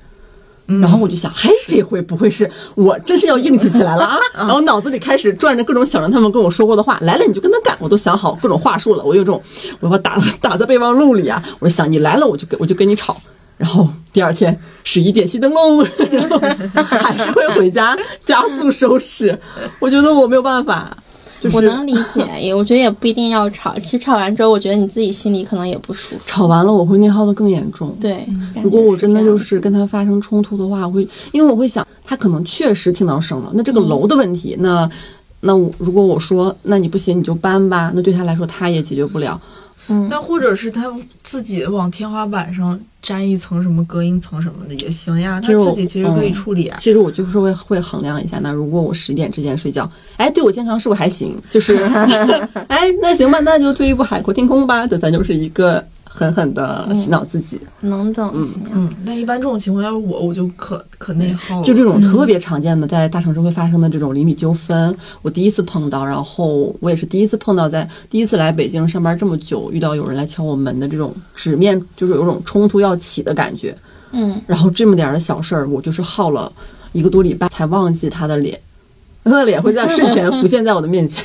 [0.66, 4.18] 然后我就想，嘿，这回不会是我真是要硬气起来了啊！
[4.34, 9.04] 然后脑子里开始转着各种想让他们跟我说过的话，来了你就跟他干，我都想好各种话术了。
[9.04, 9.42] 我有种，
[9.80, 11.42] 我要打 打在备忘录里啊。
[11.58, 13.16] 我想你来了，我就跟我就跟你吵。
[13.56, 16.38] 然后第二天十一点熄灯喽， 然后
[16.96, 19.38] 还是会回家加速收拾。
[19.78, 20.96] 我觉得我没有办法。
[21.52, 23.74] 我能理解，也我觉得也不一定要吵。
[23.78, 26.22] 其实吵完之后，我觉得你自己心里可能也不舒服。
[26.26, 27.94] 吵完了，我会内耗的更严重。
[28.00, 28.26] 对，
[28.62, 33.50] 如果我真的就是跟他发生冲突的话，我会因为我会想，他可能确实听到声了。
[33.54, 34.88] 那这个楼的问题，那
[35.40, 39.40] 那我如果我说，那你不行你就搬吧，那对他来说他也解决不了。
[39.44, 39.63] 嗯，
[40.10, 40.90] 但或者是他
[41.22, 46.78] 自己往天花板上粘一层什么隔音层什么的也行呀，他自己其实可以处理啊。
[46.80, 51.36] 其实我就是会会衡量一下，那如果我十点之前睡觉，哎，对我健康是不是还行？
[51.50, 51.76] 就是，
[52.68, 55.86] 哎，那行吧，那就退一步海阔天空吧，这咱就是一个。
[56.16, 58.94] 狠狠的洗脑自己，能懂嗯嗯。
[59.04, 61.60] 但一般这种情况，要是我，我就可可内耗。
[61.62, 73.76] 就这种特别常见的，在大城市会发生的这种邻里纠纷，我第一次碰到，然后我也是第一次碰到，在第一次来北京上班这么久，遇到有人来敲我门的这种直面，就是有种冲突要起的感觉。
[74.12, 74.40] 嗯。
[74.46, 76.52] 然后这么点的小事儿，我就是耗了
[76.92, 78.56] 一个多礼拜才忘记他的脸，
[79.24, 81.22] 他的脸会在睡前浮现在我的面前。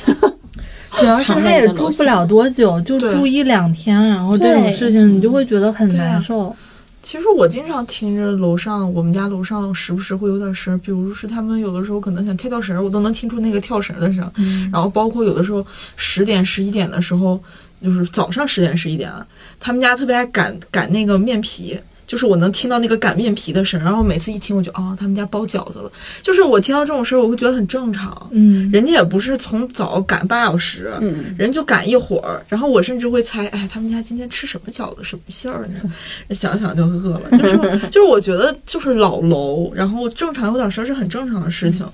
[1.00, 6.54] 主要是他也住不了多久，就住一两天，然后这种事情你就会觉得很难受。
[7.02, 14.30] 其实我经常听着楼上，我们家楼上时不时会有点声，比如是他们有的时候可能想跳跳绳，我都能听出那个跳绳的声。
[14.70, 17.42] 然后包括有的时候十点十一点的时候，
[17.82, 19.26] 就是早上十点十一点啊，
[19.58, 21.80] 他们家特别爱擀擀那个面皮。
[22.10, 25.92] 就是我能听到那个擀面皮的声，然后每次一听我就啊，他们家包饺子了。
[26.22, 28.28] 就是我听到这种声，我会觉得很正常。
[28.32, 32.44] 嗯，人家也不是从早擀半小时，嗯，人就擀一会儿。
[32.48, 36.34] 然后我甚至会猜，哎，他们家今天吃什么饺子，什么馅儿呢？
[36.34, 37.38] 想想就饿了。
[37.38, 37.56] 就是
[37.92, 41.86] 就是，我觉得就是老楼，然后正常有点声是很正常的事情。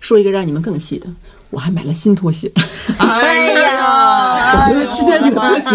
[0.00, 1.06] 说一个让你们更细的。
[1.52, 2.50] 我还买了新拖鞋，
[2.98, 4.64] 哎呀！
[4.66, 5.70] 我觉得之前那个拖鞋，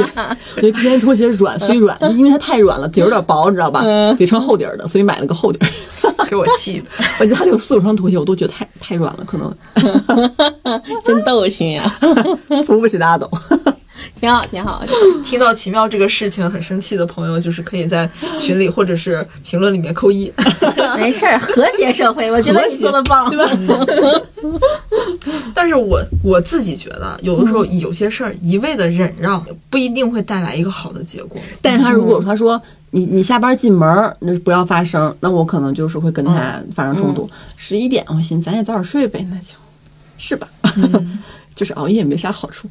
[0.55, 3.83] 我觉得之前拖鞋软虽软，因为它太软了，底有点薄，你知道吧？
[4.17, 5.69] 得穿厚底儿的，所以买了个厚底儿。
[6.27, 6.87] 给我气的！
[7.21, 9.53] 我家里有四五双拖鞋，我都觉得太太软了，可能。
[11.05, 11.83] 真逗心呀！
[12.65, 13.29] 扶不起的阿斗。
[14.19, 14.83] 挺好，挺好。
[15.23, 20.31] 听到奇妙这个事情很生气的朋友，就是可以在群里或者是评论里面扣一。
[20.97, 23.49] 没事儿，和谐社会，我觉得你做的棒， 对吧？
[25.53, 31.39] 但是我我自己觉得，有的时候有些事儿一味的忍让，不一定会带来一个好的结果。
[31.61, 37.29] 但是他如果他说你你下班进门那不要发声，那我可能就是会跟他发生冲突。
[37.55, 39.53] 十一点，我寻思咱也早点睡呗，那就，
[40.17, 40.47] 是吧？
[41.53, 42.69] 就是熬夜也没啥好处。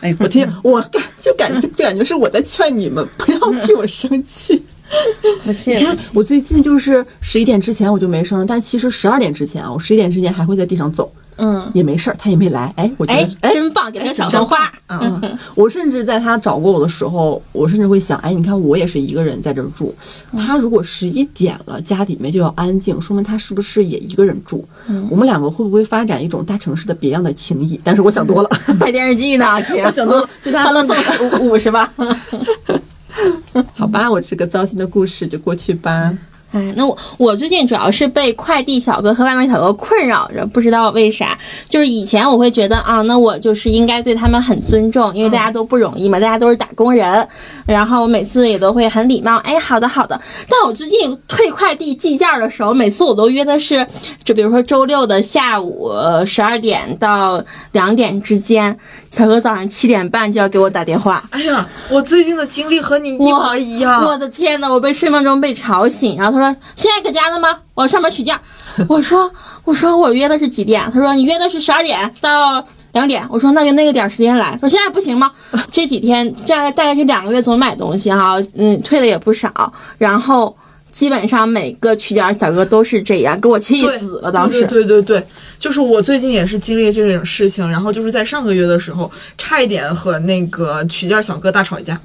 [0.00, 4.62] 哎，我听，我感就感觉就感觉是我在劝你们不要替我生气。
[5.44, 5.76] 不信？
[5.76, 11.10] 你看我最近就是十一点之前我就没声，但其实十二点之前啊，我十一点之前还会在地上走。
[11.36, 12.72] 嗯，也没事儿，他也没来。
[12.76, 14.72] 哎，我觉得哎，真棒，给他个小红花。
[14.88, 19.94] 嗯，我甚至在他找过我的时候，我甚至会想，哎，你看我也是一个人在这儿住，
[20.38, 24.64] 他如果十一点了，家里面就要安静，说明他是不是也一个人住？
[25.10, 27.78] 我们两个会不会发展一种大城市的别样的情谊？
[27.84, 30.96] 但是我想多了，拍电视剧呢，亲，我想多了，就他 乐送
[31.40, 31.92] 五五十吧？
[33.74, 36.12] 好吧，我这个糟心的故事就过去吧。
[36.56, 41.38] 哎，那我我最近主要是被快递小哥和外卖小哥困扰着，不知道为啥。
[41.68, 47.28] 就是以前我会觉得啊，那我就是应该对他们很尊重，因为大家都不容易嘛，大家都是打工人。
[47.66, 50.18] 然后我每次也都会很礼貌，哎，好的好的。
[50.48, 53.86] 但我最近退快递寄件的时候，每次我都约的是，
[54.24, 55.92] 就比如说周六的下午
[56.24, 58.74] 十二点到两点之间，
[59.16, 61.24] 小哥早上七点半就要给我打电话。
[61.30, 64.04] 哎呀，我最近的经历和你一模一样。
[64.04, 66.54] 我的天呐，我被睡梦中被吵醒，然后他说。
[66.74, 67.48] 现在搁家呢吗？
[67.72, 68.38] 我上班取件。
[68.86, 69.32] 我说，
[69.64, 70.90] 我说我约的是几点？
[70.92, 73.26] 他说你约的是十二点到两点。
[73.30, 74.54] 我说那就那个点时间来。
[74.60, 75.32] 说现在不行吗？
[75.70, 79.72] 这几天这大概这两个月总买东西哈，嗯，退的也不少。
[79.96, 80.54] 然后
[80.96, 84.32] 基本上每个取件小哥都是这样，给我气死了。
[84.32, 85.22] 当时，对对对，
[85.58, 87.68] 就是我最近也是经历这种事情。
[87.68, 92.00] 然后就是在上个月的时候，差一点和那个取件小哥大吵一架。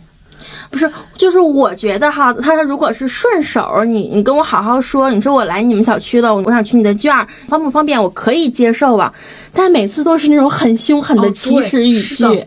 [0.69, 7.15] 不是，就是我觉得哈，他如果是顺手，你你跟我好好说，你说我来你们小区了，我想取你的券，
[7.47, 8.01] 方不方便？
[8.04, 9.13] 我可以接受吧。
[9.54, 12.45] 但每次都是那种很凶狠的起始语句，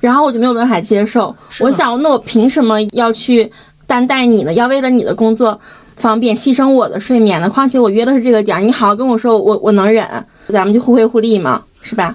[0.00, 1.34] 然后我就没有办法接受。
[1.60, 3.50] 我想，那我凭什么要去
[3.88, 4.52] 担待你呢？
[4.52, 5.58] 要为了你的工作
[5.96, 7.50] 方便牺牲我的睡眠呢？
[7.50, 10.06] 况且我约的是这个点儿，你好好跟我说，我我能忍，
[10.46, 12.14] 咱们就互惠互利嘛，是吧？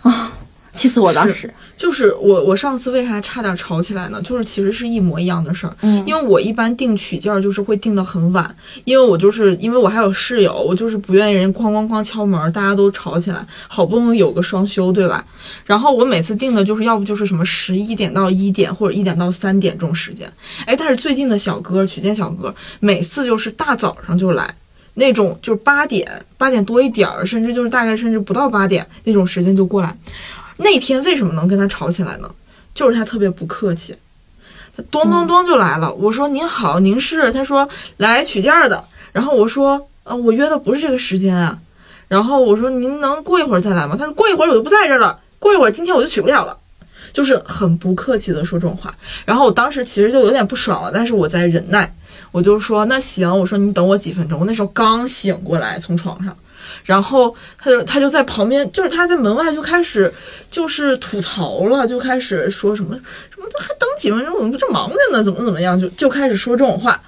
[0.00, 0.32] 啊。
[0.78, 1.54] 气死我当是时。
[1.76, 4.20] 就是我我上次为啥差点吵起来呢？
[4.22, 8.52] 就是其实是一模一样的事儿，嗯因为我一般定取件儿就是会定的很晚，
[8.84, 15.24] 因为我就是因为我还有室友，我就是不愿意人哐哐哐敲门，大家都吵起来，好不容易有个双休，对吧？
[15.64, 20.32] 然后我每次定的就是要不就是什么十一点到一点或者一点到三点这种时间，
[20.66, 24.52] 哎，但是最近的小哥取件小哥每次就是大早上就来。
[24.94, 29.96] 那种就是八点八点多一点儿，甚至就是大概甚至不到八点那种时间就过来。
[30.58, 32.30] 那天为什么能跟他吵起来呢？
[32.74, 33.96] 就是他特别不客气，
[34.76, 35.92] 他咚咚咚就来了。
[35.94, 37.32] 我说您好，您是？
[37.32, 38.84] 他说来取件儿的。
[39.12, 41.58] 然后我说呃，我约的不是这个时间啊。
[42.06, 43.96] 然后我说您能过一会儿再来吗？
[43.98, 46.56] 他说过一会儿我就不在这儿了，过一会儿今天我就取不了了。
[47.12, 48.94] 就是很不客气的说这种话。
[49.24, 51.92] 然后我当时其实就有点不爽了，但是我在忍耐。
[52.30, 54.38] 我就说那行，我说你等我几分钟。
[54.38, 56.36] 我那时候刚醒过来，从床上。
[56.84, 60.12] 然后他就他就在旁边，就是他在门外就开始
[60.50, 62.94] 就是吐槽了，就开始说什么
[63.30, 65.22] 什么还等几分钟，怎么这忙着呢？
[65.22, 65.80] 怎么怎么样？
[65.80, 67.00] 就就开始说这种话。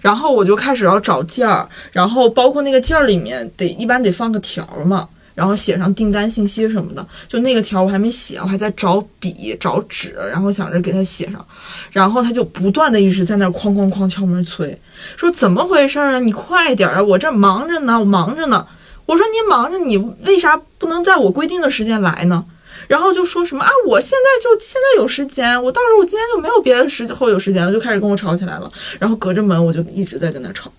[0.00, 7.06] 然后我就开始要找件儿，然后包括那个件儿里面得一般得放个条嘛，然后写上订单信息什么的。
[7.28, 11.44] 就那个条我还没写，我还在找笔找纸，然后想着给他写上。
[11.92, 14.76] 然后他就不断的一直在那哐哐哐敲门催，
[15.16, 16.18] 说怎么回事啊？
[16.20, 17.02] 你快点啊！
[17.02, 18.66] 我这忙着呢，我忙着呢。
[19.08, 22.44] 我说您忙着，你为啥不能在我规定的时间来呢？
[22.86, 28.70] 然后就说什么啊，我现在就现在有时间，我到时候我今天就没有别的时候有时间了，就开始跟我吵起来了。
[28.98, 30.70] 然后隔着门我就一直在跟他吵，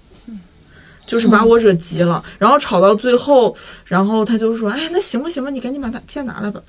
[1.07, 2.23] 就是把我惹急了。
[2.37, 6.61] 然后吵到最后，然后他就说，哎，那行吧行吧，你赶紧把他剑拿来吧。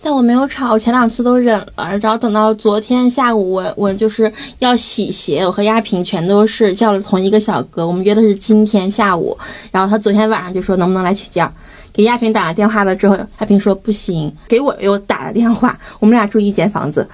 [0.00, 9.36] 但我没有吵，我前两次都忍了，然后等到昨天下午我，我就是要洗鞋，我和亚萍全都是叫了同一个小哥，我们约的是今天下午，
[9.70, 11.52] 然后他昨天晚上就说能不能来取件儿，
[11.92, 17.06] 给亚萍打了电话了之后，亚萍说不行，给我又打了电话，我们俩住一间房子，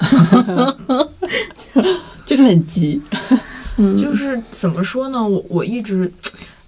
[2.27, 3.01] 就是很急。
[4.01, 5.27] 就是怎么说呢？
[5.27, 6.09] 我我一直，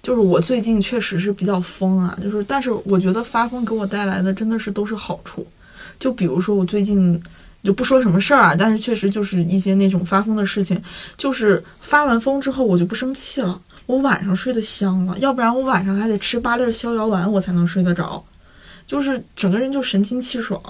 [0.03, 5.47] 就是我最近确实是比较疯啊，就是但是我觉得发疯给我带来的真的是都是好处。
[5.99, 7.21] 就比如说我最近
[7.63, 10.81] 就不说什么事儿啊，但是确实就是一些那种发疯的事情，
[11.17, 18.23] 就是发完疯之后我就不生气了，我晚上睡得香了，要不然我晚上还得吃八粒逍遥丸我才能睡得着，
[18.85, 20.61] 就是整个人就神清气爽。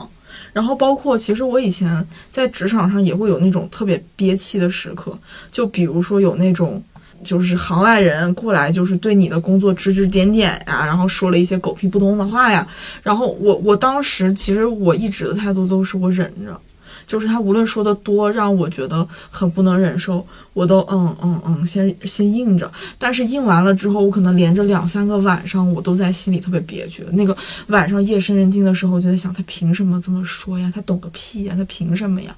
[0.53, 5.17] 然后包括其实我以前在职场上也会有那种特别憋气的时刻，
[5.51, 6.83] 就比如说有那种。
[7.23, 12.67] 就是行外人过来，就是对你的工作指指点点呀，然后说了一些狗屁不通的话呀。
[13.03, 16.59] 然后我我当时其实我一直的态度都是我忍着，
[17.05, 22.71] 就是他无论说的多让我觉得很不能忍受，我都嗯嗯嗯先先应着。
[22.97, 27.05] 但是应完了之后，我可能连着两三个晚上，我都在心里特别憋屈。
[27.13, 27.35] 那个
[27.67, 30.71] 晚上夜深人静的时候，我就在想，他凭什么这么说呀？
[30.73, 31.53] 他懂个屁呀？
[31.57, 32.35] 他凭什么呀？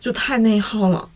[0.00, 1.08] 就太内耗了。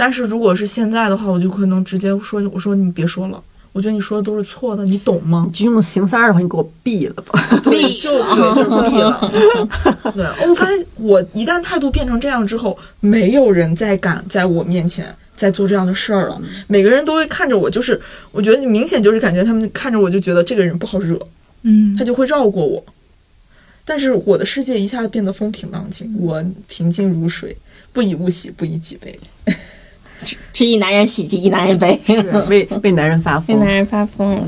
[0.00, 5.58] 但是如果是现在的话，我就可能直接说，我说你别说了，我觉得你说的都是错的，你懂吗你？
[5.58, 7.32] 就用行三儿的话，你给我毙了吧！
[7.64, 10.12] 毙，就对，就是毙了。
[10.14, 16.40] 对，我发现我一旦态度变成这样之后，没有人再敢在我面前再做这样的事儿了。
[16.68, 21.18] 每个人都会看着我，就是我觉得明显就是感觉他们看着我就觉得这个人不好惹，
[21.62, 22.80] 嗯他就会绕过我。
[23.84, 27.56] 但是我的世界一下子变得风平浪静，我平静如水，
[27.92, 29.18] 不以物喜，不以己悲。
[30.52, 32.00] 只以男人喜，只一男人悲，
[32.48, 33.74] 为为男人发疯为男。
[33.74, 34.40] 人发疯。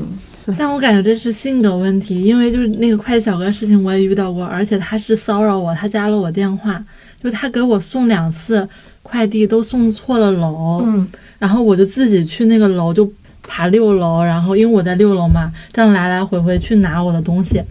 [0.57, 6.83] 但我感觉这是性格问题，因为就是那个快递小哥的事情我也遇到过，而且他是骚扰我，他加了我电话，
[7.23, 8.67] 就他给我送两次
[9.03, 11.07] 快递都送错了楼，嗯，
[11.37, 13.09] 然后我就自己去那个楼就
[13.43, 17.61] 爬六楼，然后因为我在六楼嘛，这样来来回回去拿我的东西。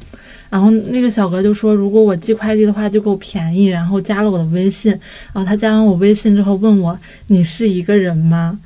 [0.51, 4.91] 然后那个小哥就说，如果我寄快递的话就给我便宜，然后加了我的微信。
[5.33, 8.59] 然后他加完我微信之后问我：“你是一个人吗？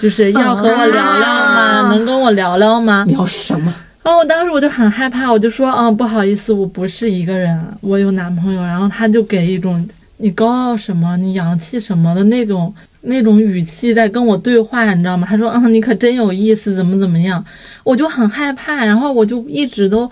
[0.00, 1.60] 就是要和我聊聊吗？
[1.62, 3.72] 啊能跟我聊聊吗？”聊什么？
[4.02, 8.60] 然后我当时我就很害怕，我就说，嗯，不好意思，我不是一个人，我有男朋友。
[8.60, 15.24] 然后他就给一种你高傲什么，你洋气什么的那种那种语气在跟我对话，你知道吗？
[15.30, 17.44] 他说，嗯，你可真有意思，怎么怎么样？
[17.84, 20.10] 我就很害怕，然后我就一直都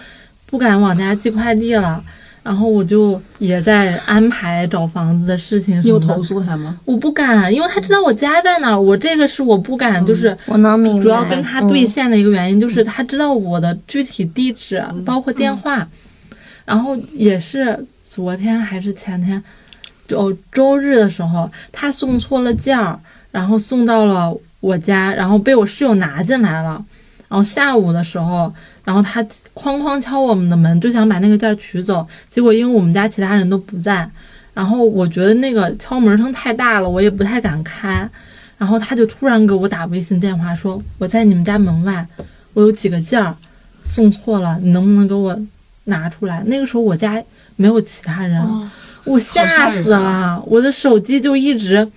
[0.51, 2.03] 不敢往家寄快递了。
[2.43, 6.23] 然后我就也在安排找房子的事情什么的你有投。
[6.23, 6.79] 诉他吗？
[6.87, 11.03] 我不敢，因为他知道我家在哪儿，我这个是我不敢，就是我能明白。
[11.03, 15.87] 主要跟他对嗯线的一个原因就是他知道我的具体地址，包括电话，
[16.65, 19.43] 然后也是昨天还是前天，
[20.09, 22.99] 就周日的时候，他送错了件儿，
[23.31, 26.83] 然后送到了我家，然后被我室友拿进来了。
[27.31, 28.53] 然后下午的时候，
[28.83, 29.23] 然后他
[29.55, 32.05] 哐哐敲我们的门，就想把那个件儿取走。
[32.29, 34.11] 结果因为我们家其他人都不在，
[34.53, 38.11] 然后我觉得那个敲门声太大了，我也不太敢开。
[38.59, 42.05] 然后他就突然给我打微信电话说：“我在你们家门外，
[42.53, 43.35] 我有几个件儿
[43.85, 45.39] 送错了，你能不能给我
[45.85, 47.23] 拿出来？”那个时候我家
[47.55, 48.43] 没有其他人，
[49.05, 51.89] 我吓死了，我的手机就一直。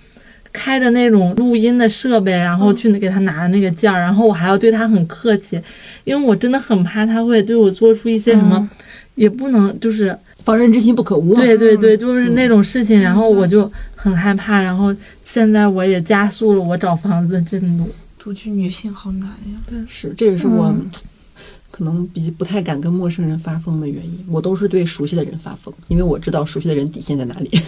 [0.54, 5.60] 开着那种录音的设备，然后去给他拿那个件儿，然后我还要对他很客气，
[6.04, 8.70] 因为我真的很怕他会对我做出一些什么，
[9.16, 11.34] 也不能就是防人之心不可无。
[11.34, 14.94] 对对对，就是那种事情，然后我就很害怕，然后
[15.24, 17.90] 现在我也加速了我找房子的进度。
[18.16, 20.72] 独居女性好难呀，对，是，这也是我
[21.70, 24.24] 可能比不太敢跟陌生人发疯的原因。
[24.30, 27.50] 我都是对熟悉的人发疯，因为我知道熟悉的人底线在哪里。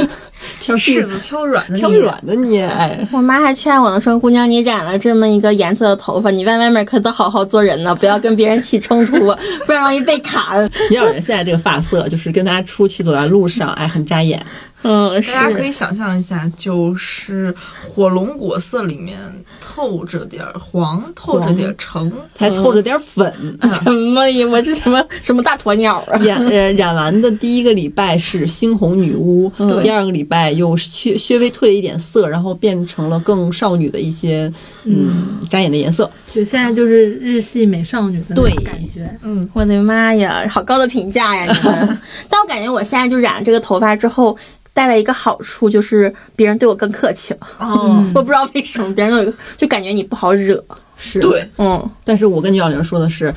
[0.60, 2.60] 挑柿子挑软的，挑软的你。
[2.60, 9.18] 哎，我妈还劝我呢，说姑娘，你染了这么一个颜色的头发，你在外面可得好好做人呢，不要跟别人起冲突，
[9.66, 10.64] 不然容易被砍。
[10.90, 14.44] 你要人现在这个发色，就是跟大家出去走在路上，哎，很扎眼。
[14.86, 17.54] 嗯，大家可以想象一下，就是
[17.88, 19.18] 火龙果色里面
[19.58, 23.32] 透着点黄，透着点橙，还透着点粉。
[23.82, 24.46] 什么呀？
[24.46, 26.18] 我是什么什么大鸵鸟啊？
[26.18, 29.50] 染呃染完的第一个礼拜是猩红女巫，
[29.82, 34.52] 第二个礼拜又削稍微褪了一点色，然后变成了更少女的一些
[34.84, 36.10] 嗯扎眼的颜色。
[36.32, 39.08] 对现在就是日系美少女的感觉。
[39.22, 41.44] 嗯，我的妈呀，好高的评价呀！
[41.46, 44.36] 你们， 但我感觉我现在就染了这个头发之后。
[44.76, 47.40] 带来一个好处就是别人对我更客气了。
[47.60, 50.60] 哦， 我不知道为什么别人就就感觉你不好惹。
[50.96, 51.90] 是，对，嗯。
[52.02, 53.32] 但是我跟姚玲说的是，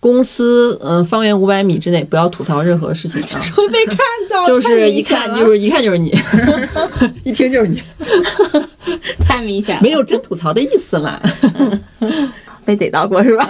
[0.00, 3.98] 公司嗯方圆五百米之内不要吐槽任何事情啊， 会被看
[4.30, 4.46] 到。
[4.48, 6.10] 就是一看就是一看就是你，
[7.22, 7.82] 一听就是你，
[9.28, 11.20] 太明显了，没有真吐槽的意思嘛。
[12.64, 13.46] 被逮到过是吧？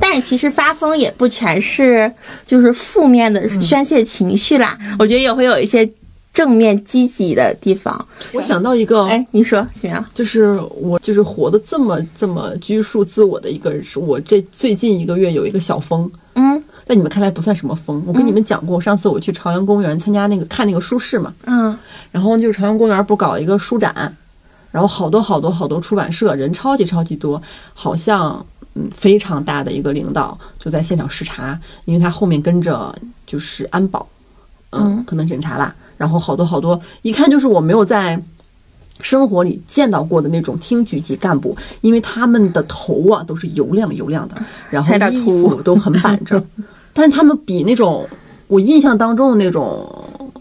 [0.00, 2.10] 但其实发疯也不全是
[2.46, 5.88] 就是负面的宣泄情绪啦，我觉得也会有一些
[6.32, 8.06] 正面积极的地方。
[8.32, 10.04] 我想到一个，哎，你说怎么样？
[10.14, 18.02] 就是我就是活得这么这么拘束自我的一个人，我这最近一个月有一个小风，嗯，在你们看来不算什么风。
[18.06, 21.76] 我跟你们讲过，上次我去朝阳公园参加那个看那个书市嘛，嗯，
[22.12, 24.16] 然后就是朝阳公园不搞一个书展，
[24.70, 27.40] 然后好多好多好多出版社人超级超级多，
[27.74, 28.44] 好像。
[28.74, 32.94] 嗯，非常大的一个领导就在现场视察，因为他后面跟着
[33.26, 34.06] 就是安保，
[34.70, 35.74] 嗯，可能检查啦。
[35.98, 38.18] 然后好多好多，一看就是我没有在
[39.02, 44.36] 生活里见到过的那种厅局级干部，因为他们的头啊都是油亮油亮的，
[44.70, 46.42] 然后衣服都很板正，
[46.94, 48.08] 但是他们比那种
[48.46, 49.86] 我印象当中的那种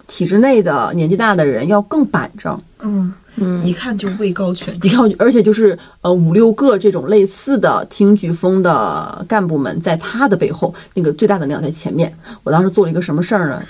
[0.07, 3.11] 体制内的年纪大的人要更板正，嗯。
[3.39, 12.11] 嗯，一看就位高权重，一看，而且就是呃五六个这种类似的厅局风的干部们，在他的背后，那个最大的领导在前面。
[12.43, 13.63] 我当时做了一个什么事儿呢？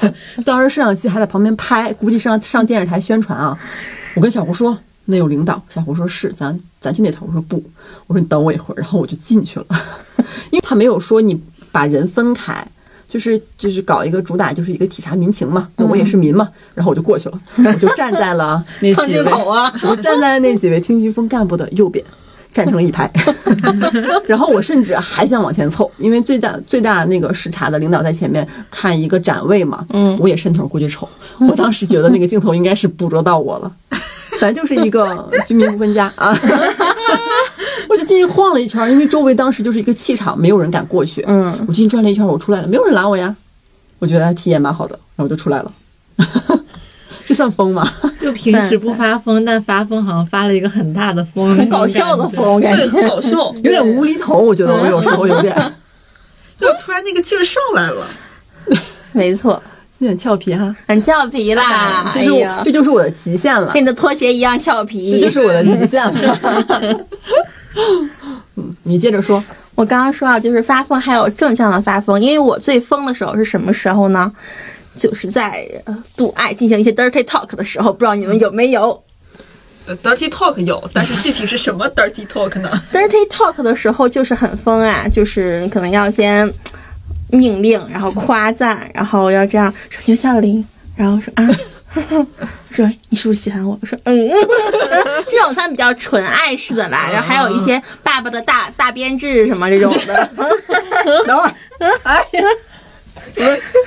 [0.44, 3.58] 当时摄像机还在旁边拍，估计上上电视台宣传啊。
[4.14, 5.62] 我跟小胡说，那有领导。
[5.70, 7.26] 小胡说是，咱咱去那头。
[7.26, 7.56] 我说不，
[8.06, 9.66] 我说你等我一会儿，然后我就进去了，
[10.52, 11.40] 因为他没有说你
[11.72, 12.66] 把人分开。
[13.08, 19.24] 就是就是搞一个主打就是一个体察民情嘛，那我也是民嘛，然后我就过去了，我就站在了 那几位，
[19.88, 22.04] 我站在那几位厅局风干部的右边，
[22.52, 23.10] 站成了一排，
[24.26, 33.72] 然后我甚至还想往前凑，因为最大最大那个视察的领导在前面看一个展位嘛，嗯，我也伸头过去瞅，我当时觉得那个镜头应该是捕捉到我了，
[34.40, 36.36] 咱就是一个居民不分家啊。
[38.06, 41.24] 我就进去晃了一圈，因为周围当时就是一个气场，没有人敢过去。
[41.26, 43.34] 嗯，我进去转了一圈，我出来了，没有人拦我呀。
[43.98, 45.72] 我觉得体验蛮好的，然后我就出来了。
[47.26, 47.92] 这算疯吗？
[48.20, 54.38] 就平时不发疯，但发疯好像发了一个很大的疯，很搞笑的疯，感觉很搞笑，有点无厘头。
[54.38, 55.52] 我觉得我有时候有点，
[56.60, 58.06] 就突然那个劲儿上来了。
[59.10, 59.60] 没错，
[59.98, 62.08] 有点俏皮哈，很俏皮啦。
[62.14, 62.30] 这是
[62.62, 67.00] 这就是我的极限了，跟你的拖鞋一样俏皮，这就是我的极限了。
[68.56, 69.42] 嗯， 你接着说。
[69.74, 74.32] 我刚刚说啊，就是发疯还有正向的发疯，因为我最疯的时候是什么时候呢？
[74.94, 75.68] 就是在
[76.16, 78.98] 度爱进行一些 dirty talk 的时候，不知道你们有没有
[80.02, 82.70] ？dirty talk 有，但是具体是什么 dirty talk 呢？
[82.90, 86.50] dirty talk 的时候就是很疯啊，就是你可能要先
[87.30, 90.64] 命令，然后夸赞，然后要这样说刘笑林，
[90.96, 91.46] 然后说啊。
[92.70, 93.78] 说你是不是喜欢我？
[93.80, 94.28] 我说嗯，
[95.28, 97.08] 这种算比较纯爱式的吧。
[97.10, 100.30] 然后还有一些爸爸的大大编制什么这种的。
[101.26, 101.54] 等会儿，
[102.04, 102.42] 哎呀，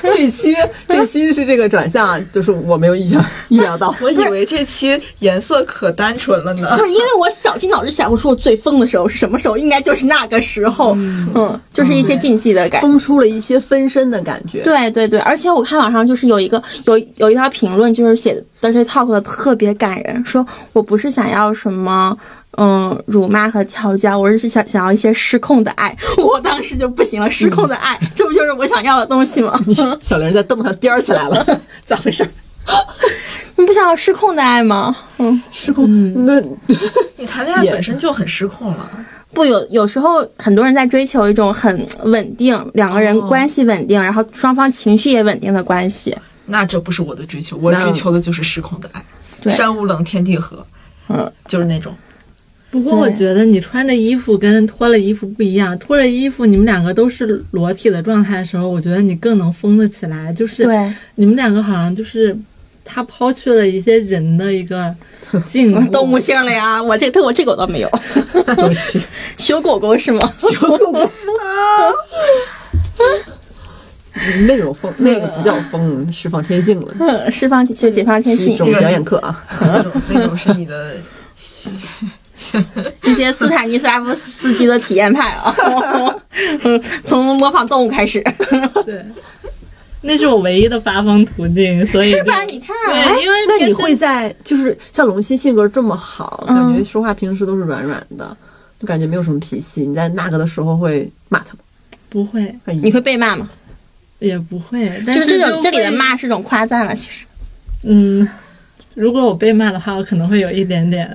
[0.04, 0.54] 这期
[0.88, 3.94] 这期是这个转向，就是我没有意想意料到。
[4.02, 6.86] 我以为这期颜色可单纯了呢不。
[6.86, 9.58] 是因为我绞尽脑汁想，我说我最疯的时候是什么时候？
[9.58, 12.88] 应该就是那个时候，嗯，就是一些禁忌的感觉。
[12.88, 14.62] 疯出了一些分身的感觉。
[14.62, 22.18] 对对对，而且我看网上就是有一个有有一条评论，就是写的这 talk 的特别感人，说我不是想要什么。
[22.58, 27.30] 嗯，辱骂和调教，我是想想要一些失控的爱，我当时就不行了。
[27.32, 29.58] 失控的爱，这不就是我想要的东西吗？
[30.02, 32.28] 小玲在凳子上颠起来了， 咋回事？
[33.56, 34.94] 你不想要失控的爱吗？
[35.20, 35.86] 嗯，失控，
[36.26, 36.42] 那
[37.16, 38.90] 你谈恋爱本身就很失控了。
[39.32, 46.14] 不有有时候很多人在追求一种很稳定，两个人关系稳定，然后双方情绪也稳定的关系。
[46.50, 49.04] 那这不是我的追求，我追求的就是失控的爱。
[49.50, 50.66] 山无棱，天地合，
[51.08, 51.96] 嗯，就是那种。
[52.72, 60.32] 不过我觉得你穿着衣服跟脱了衣服不一样，脱了衣服你们两个都是裸体的状态的时候，我觉得你更能疯得起来。
[60.34, 60.68] 就是
[61.16, 62.38] 你们两个好像就是
[62.84, 64.94] 他抛去了一些人的一个
[65.48, 67.90] 禁锢 动物性了呀，我这我这个我倒没有。
[68.32, 69.02] 对不起，
[69.38, 70.34] 修狗狗是吗？
[70.38, 71.10] 修狗狗
[74.48, 78.56] 那种疯，那个不叫疯，释放天性了，嗯，释放就解放天性是一。
[78.56, 79.44] 种表演课啊。
[79.62, 80.96] 那种那种是你的，
[83.04, 85.54] 一些斯坦尼斯拉夫斯基的体验派啊，
[86.64, 88.24] 嗯从模仿动物开始，
[88.86, 89.04] 对，
[90.02, 92.42] 那是我唯一的发疯途径，所以是吧？
[92.44, 98.36] 你看，对，因为那你会在就是像龙溪性格这么好，嗯感觉说话平时都是软软的，
[98.80, 99.86] 就感觉没有什么脾气。
[99.86, 101.60] 你在那个的时候会骂他吗？
[102.10, 103.50] 不会，哎你会被骂吗？
[104.20, 107.26] 也不会，但就是这种就这里的骂是种夸赞了，其实
[107.84, 108.28] 嗯，
[108.94, 111.10] 如果我被骂的话，我可能会有一点点，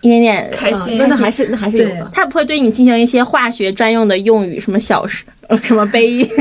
[0.00, 2.10] 一点点开心那那还是那还是有的。
[2.14, 6.24] 他不会对你进行一些化学专用的用语，什么小什么杯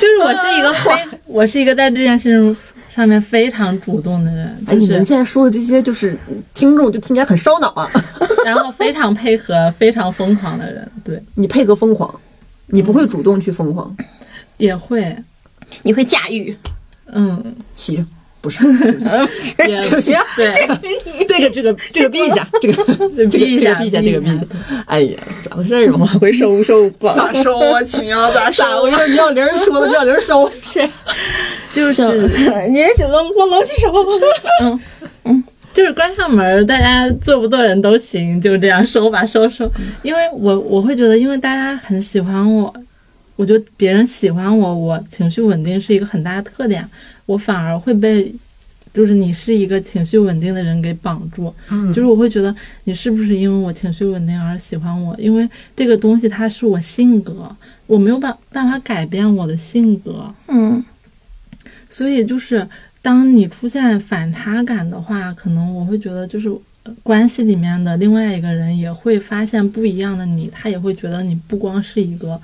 [0.00, 0.90] 就是我是一个非，
[1.26, 2.56] 我是一个在这件事情
[2.94, 6.16] 上面非常主动的人，哎，就是你们现在说的这些，就是
[6.54, 7.90] 听众就听起来很烧脑啊。
[8.44, 12.14] 然后非常配合、非常疯狂的人，对，你配合疯狂，
[12.66, 13.94] 你不会主动去疯狂，
[14.56, 15.16] 也会，
[15.82, 16.56] 你会驾驭。
[17.12, 18.04] 嗯，骑着
[18.40, 18.62] 不是？
[19.56, 20.52] 对不起也行，对，
[21.28, 24.44] 这个这个这个避一下，这个这个这避一下个避一下，这个避一下。
[24.86, 25.90] 哎呀，咋回事儿？
[25.92, 27.14] 往回收收吧。
[27.14, 27.82] 咋收啊？
[27.82, 29.08] 奇妙咋收咋回事儿？
[29.08, 30.50] 你要零说的，就要零收。
[31.72, 32.02] 就是
[32.70, 34.80] 你也行，冷冷冷起什么？
[35.24, 35.43] 嗯，
[35.74, 39.70] 就是关上门，大家做不做人都行，就这样收吧，收收。
[40.02, 42.72] 因为我我会觉得，因为大家很喜欢我，
[43.36, 46.88] 我觉得别人喜欢我，我情绪稳定是一个很大的特点，
[47.26, 48.34] 我反而会被。
[48.94, 52.54] 就是你是一个情绪稳定的人给绑住，嗯就是我会觉得
[52.84, 55.12] 你是不是因为我情绪稳定而喜欢我？
[55.18, 57.50] 因为这个东西它是我性格，
[57.88, 60.80] 我没有办办法改变我的性格，嗯
[61.90, 62.64] 所以就是
[63.04, 66.48] 当你出现反差感的话，可能我会觉得就是
[66.84, 72.40] 呃关系里面的另外一个人也会发现不一样的你，他也会觉得你不光是一个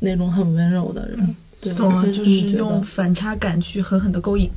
[0.00, 1.36] 那种很温柔的人。
[1.60, 4.50] 对，懂了，就是用反差感去狠狠的勾引。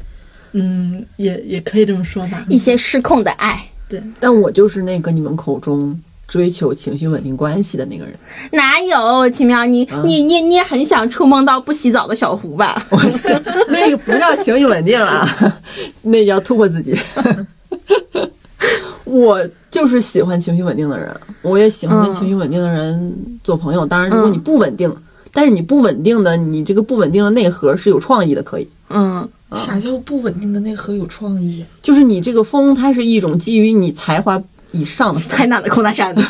[0.54, 2.44] 嗯，也也可以这么说吧。
[2.50, 8.14] 一些失控的爱，对但我就是那个你们口中追求情绪稳定关系的那个人。
[8.52, 9.66] 哪有奇妙？
[9.66, 12.82] 你你你你也很想触碰到不洗澡的小胡吧？
[12.90, 15.28] 我行， 那个不叫情绪稳定啊，
[16.04, 16.96] 那叫突破自己。
[19.06, 19.40] 我
[19.72, 21.10] 就是喜欢情绪稳定的人，
[21.42, 23.84] 我也喜欢跟嗯情绪稳定的人做朋友。
[23.86, 24.94] 当然，如果你不稳定，
[25.34, 28.68] 但是你不稳定的，你这个不稳定的内核是有创意的，可以。
[28.90, 31.66] 嗯，啥叫不稳定的内核有创意？
[31.82, 34.40] 就是你这个风，它是一种基于你才华
[34.72, 36.22] 以上的风，海南的空大山的，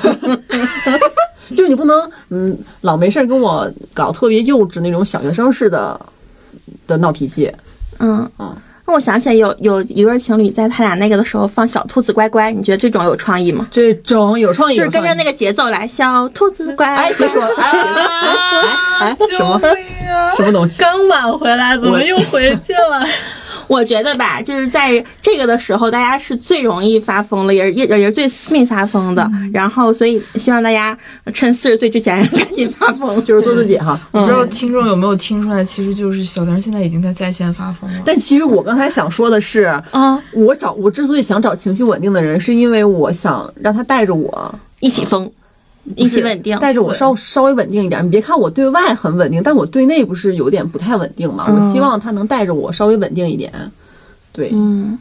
[1.56, 6.00] 就是你不能嗯老没事儿跟我搞特别幼稚那种小学生似的
[6.88, 7.52] 的闹脾气。
[8.00, 8.56] 嗯嗯。
[8.86, 13.68] 那我想起来有有一对情侣在他俩那个的时候放小兔子乖乖，你觉得这种有创意吗？
[13.70, 15.32] 这种有创意，就是跟着那个。
[15.32, 16.88] 节奏来，小兔子乖。
[16.96, 18.68] 哎，别说了， 哎哎
[19.00, 19.60] 哎哎，什么
[20.36, 20.80] 什么东西？
[20.82, 23.06] 刚挽回来，怎么又回去了？
[23.70, 29.32] 我觉得吧，就是在这个的时候，大家是最容易发疯了，也是也也是最私密发疯的。
[29.54, 30.98] 然后，所以希望大家
[31.34, 33.24] 趁四十岁之前 赶紧发疯。
[33.24, 34.00] 就是做自己哈。
[34.12, 38.02] 不知道听众有没有听出来，其实就是小玲现在已经在在线发疯了。
[38.04, 45.32] 但其实我刚才想说的是，啊，我找我之所以想找情绪稳定的人，是因为我想让他带着我，一起疯，
[45.96, 46.58] 一起稳定。
[46.60, 48.06] 带着我稍稍微稳定一点。
[48.06, 51.46] 你别看我对外很稳定，但我对内不是有点不太稳定嘛？
[51.48, 53.52] 嗯我希望他能带着我稍微稳定一点。
[54.32, 54.98] 对，嗯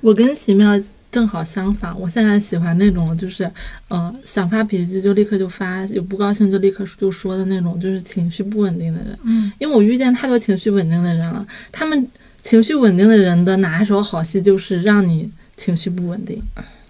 [0.00, 3.50] 我跟奇妙正好相反，我现在喜欢那种就是，
[3.88, 9.18] 呃，想发脾气就立刻就发，有不高兴就立刻就说的那种，就是情绪不稳定的人。
[9.24, 12.06] 嗯，因为我遇见太多情绪稳定的人了，他们
[12.42, 16.40] 情绪稳定的人的拿手好戏就是让你情绪不稳定，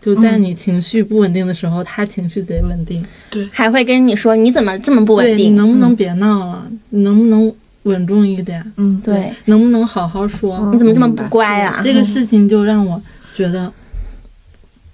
[0.01, 3.05] 就在你情绪不稳定的时候，他情绪贼稳定。
[3.53, 5.57] 还会跟你说你怎么这么不稳定你？
[5.57, 6.67] 能不能别闹了？
[6.91, 8.65] 你能不能稳重一点？
[8.77, 10.71] 嗯，对，能不能好好说？
[10.73, 11.81] 你怎么这么不乖啊？
[11.83, 13.01] 这个事情就让我
[13.35, 13.73] 觉得，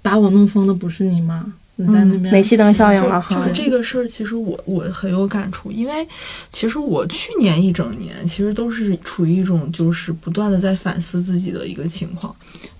[0.01, 1.53] 把我弄疯的不是你吗？
[1.77, 3.63] 你在那边煤气灯效应了哈就就是。
[3.63, 6.07] 这个事儿，其实我我很有感触，因为
[6.49, 12.35] 其实我去年一整年其实都是处于一种就是不断的在反思自己的一个情况。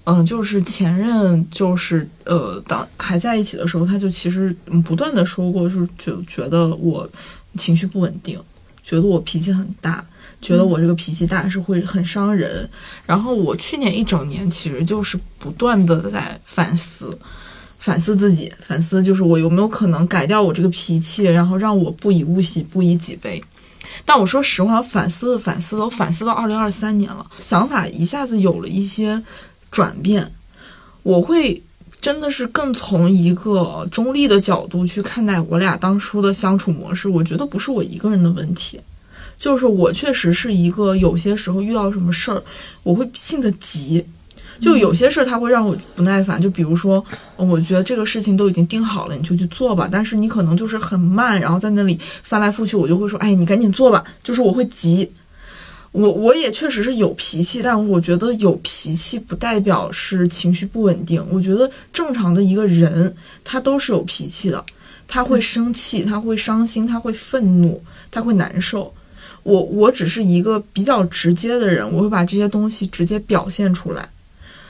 [0.06, 7.10] 嗯，就是前任就是呃，当还在一起的时候，他就其实嗯不断的说过，是就觉得我
[7.58, 8.40] 情绪不稳定，
[8.84, 10.06] 觉得我脾气很大。
[10.42, 12.70] 觉得我这个脾气大是会很伤人，
[13.04, 17.18] 然后我去年一整年其实就是不断的在反思，
[17.86, 23.40] 反思自己，反思就是我有没有可能改掉我这个脾气，然后让我不以物喜，不以己悲。
[24.04, 29.22] 但我说实话，反思反思，我反思到二零二三年了，想法一下子有了一些
[29.70, 30.32] 转变，
[31.04, 31.62] 我会
[32.02, 37.08] 真的是更从一个中立的角度去看待我俩当初的相处模式。
[37.08, 38.82] 我觉得不是我一个人的问题，
[39.38, 42.42] 就是我确实是一个有些时候遇到什么事儿，
[42.82, 44.04] 我会性子急。
[44.60, 47.04] 就有些事儿它会让我不耐烦，就比如说，
[47.36, 49.90] 呃我觉得这个事情都已经定好了，你就去做吧。
[49.92, 54.04] 但是你可能就是很慢，然后在那里翻来覆去，我就会说，哎，你赶紧做吧。
[54.24, 55.12] 就是我会急，
[55.92, 61.26] 我我也确实是有脾气，但我觉得有脾气不代表是情绪不稳定。
[61.32, 64.64] 我觉得正常的一个人，他都是有脾气的，
[65.08, 68.92] 他会生气，他会伤心，他会愤怒，他会难受。
[69.44, 74.10] 我我只是一个比较直接的人，我会把这些东西直接表现出来。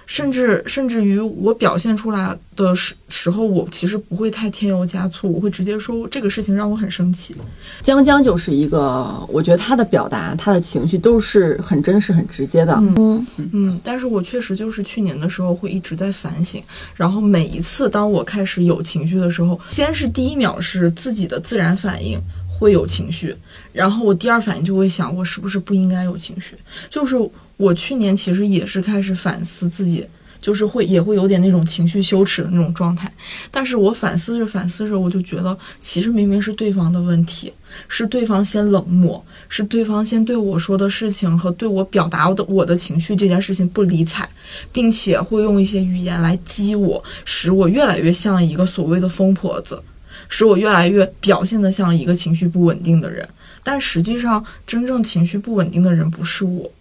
[0.06, 7.36] 甚至甚至于我表现出来的时时候，我其实不会太添油加醋，我会直接说这个事情让我很生气。
[7.82, 12.74] 江江就是一个，我觉得他的表达、他的情绪都是很真实、很直接的。
[12.98, 16.62] 嗯，嗯，但是我确实就是去年的时候会一直在反省，
[16.96, 23.36] 然后每一次当我开始有情绪的时候，先是第一秒是自己的自然反应会有情绪，
[23.74, 26.56] 然后我第二反应就会想我是不是不应该有情绪，
[26.90, 27.18] 就是
[27.58, 30.06] 我去年其实也是开始反思自己。
[30.42, 33.12] 就是会也会有点那种情绪羞耻的那种状态，
[33.50, 37.52] 但是我反思着反思着，我就觉得其实明明是对方的问题，
[37.88, 44.30] 是对方先冷漠，是对方先对我说的事情和对我表达我的我的情绪这件事情不理睬，
[44.72, 49.82] 并且会用一些语言来激我，使我越来越像一个所谓的疯婆子，
[50.30, 53.28] 使我越来越表现得像一个情绪不稳定的人。
[53.64, 56.72] 但实际上，真正情绪不稳定的人不是我，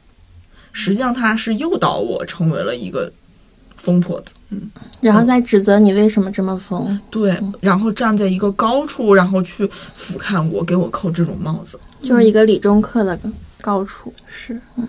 [0.75, 3.11] 实际上他是诱导我成为了一个
[3.77, 4.35] 疯婆子。
[4.51, 4.71] 嗯
[5.01, 7.01] 然后再指责你为什么这么疯。
[7.11, 11.79] 对，然后站在一个高处，然后去俯瞰我，给我扣这种帽子。
[12.03, 13.19] 就是一个理中客的
[13.65, 14.13] 高处。
[14.29, 14.87] 是，嗯。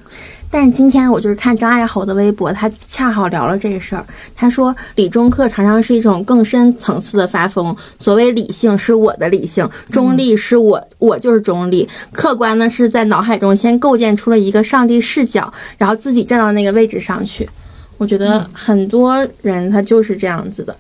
[0.51, 4.05] 但今天我就是看张爱侯的微博，他恰好聊了这个事儿。
[4.35, 7.75] 他说，理中客常常是一种更深层次的发疯。
[7.97, 11.87] 所谓理性是我的理性，中立是我，我就是中立。
[12.11, 17.49] 客观呢是在脑海中先构建出了一个上帝视角，然后自己站到那个位置上去。
[17.97, 20.75] 我觉得很多人他就是这样子的。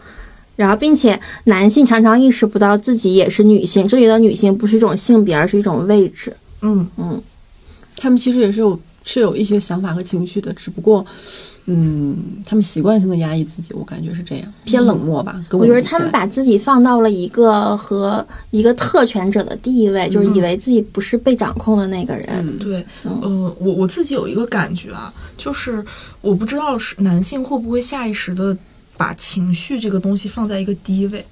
[0.55, 6.33] 然后，并且男性常常意识不到自己也是女性，这里的女性不是一种性别，而是一种位置。
[6.61, 7.21] 嗯嗯，
[8.05, 11.03] 他们其实也是有是有一些想法和情绪的，只不过，
[11.65, 15.43] 嗯，他们习惯性的压抑自己，我感觉是这样，偏冷漠吧。
[15.49, 22.27] 跟我觉得他们把自己放到了一个和一个特权者的地位，就是以为自己不是被掌控的那个人。
[22.29, 25.83] 嗯对，呃，我我自己有一个感觉啊，就是
[26.21, 28.55] 我不知道是男性会不会下意识的
[28.95, 31.25] 把情绪这个东西放在一个低位。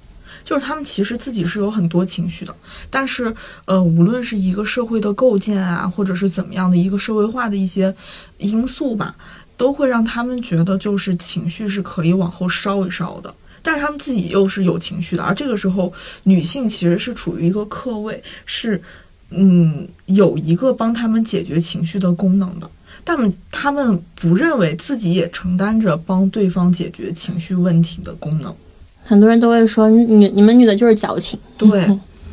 [0.44, 2.54] 就是他们其实自己是有很多情绪的，
[2.90, 3.34] 但是
[3.64, 7.94] 呃，无论是一个社会的构建啊，或者是怎么样的一个社会化的一些
[8.38, 9.14] 因素吧，
[9.56, 13.34] 都会让他们觉得就是情绪是可以往后稍一稍的。
[13.62, 15.90] 但是他们自己又是有情绪的，而这个时候
[16.24, 18.78] 女性其实是处于一个客位，是
[19.30, 22.70] 嗯有一个帮他们解决情绪的功能的。
[23.02, 28.54] 但们他们不认为自己也承担着帮对方解决情绪问题的功能。
[29.04, 31.38] 很多人都会说，女你们女的就是矫情。
[31.58, 31.84] 对，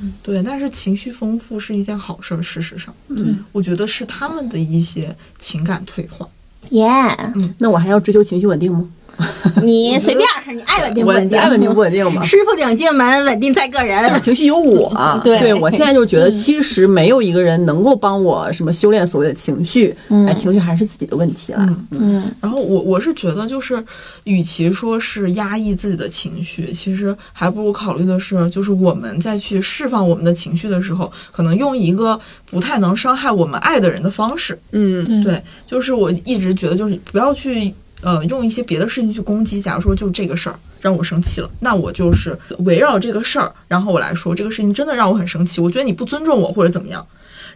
[0.02, 2.42] 嗯 对，但是情绪丰富是一件好事儿。
[2.42, 6.28] 事实上，嗯，我觉得是他们的一些情感退化。
[6.70, 6.88] 耶、
[7.36, 8.88] 嗯那我还要追求情绪稳定吗？
[9.64, 12.22] 你随便，你爱稳定不我稳定，爱稳定不稳定吧。
[12.22, 14.22] 师傅领进门，稳定在个人。
[14.22, 19.96] 情绪有我、 啊对我现在就觉得，其实没有一个人能够帮我什么修炼所谓的情绪，
[20.28, 21.78] 哎，情绪还是自己的问题了。
[21.92, 23.84] 嗯然后我我是觉得，就是
[24.24, 34.58] 与其说是压抑自己的情绪，其实还不如考虑的是，就是我们在去释放我们的情绪的时候，可能用一个不太能伤害我们爱的人的方式。
[34.72, 39.62] 嗯，对，就是我一直觉得，就是不要去呃用一些别的事情去攻击。
[39.62, 47.06] 假如说就这个事儿让我生气了，那我就是围绕这个事儿，然后我来说这个事情真的让我很生气，我觉得你不尊重我或者怎么样。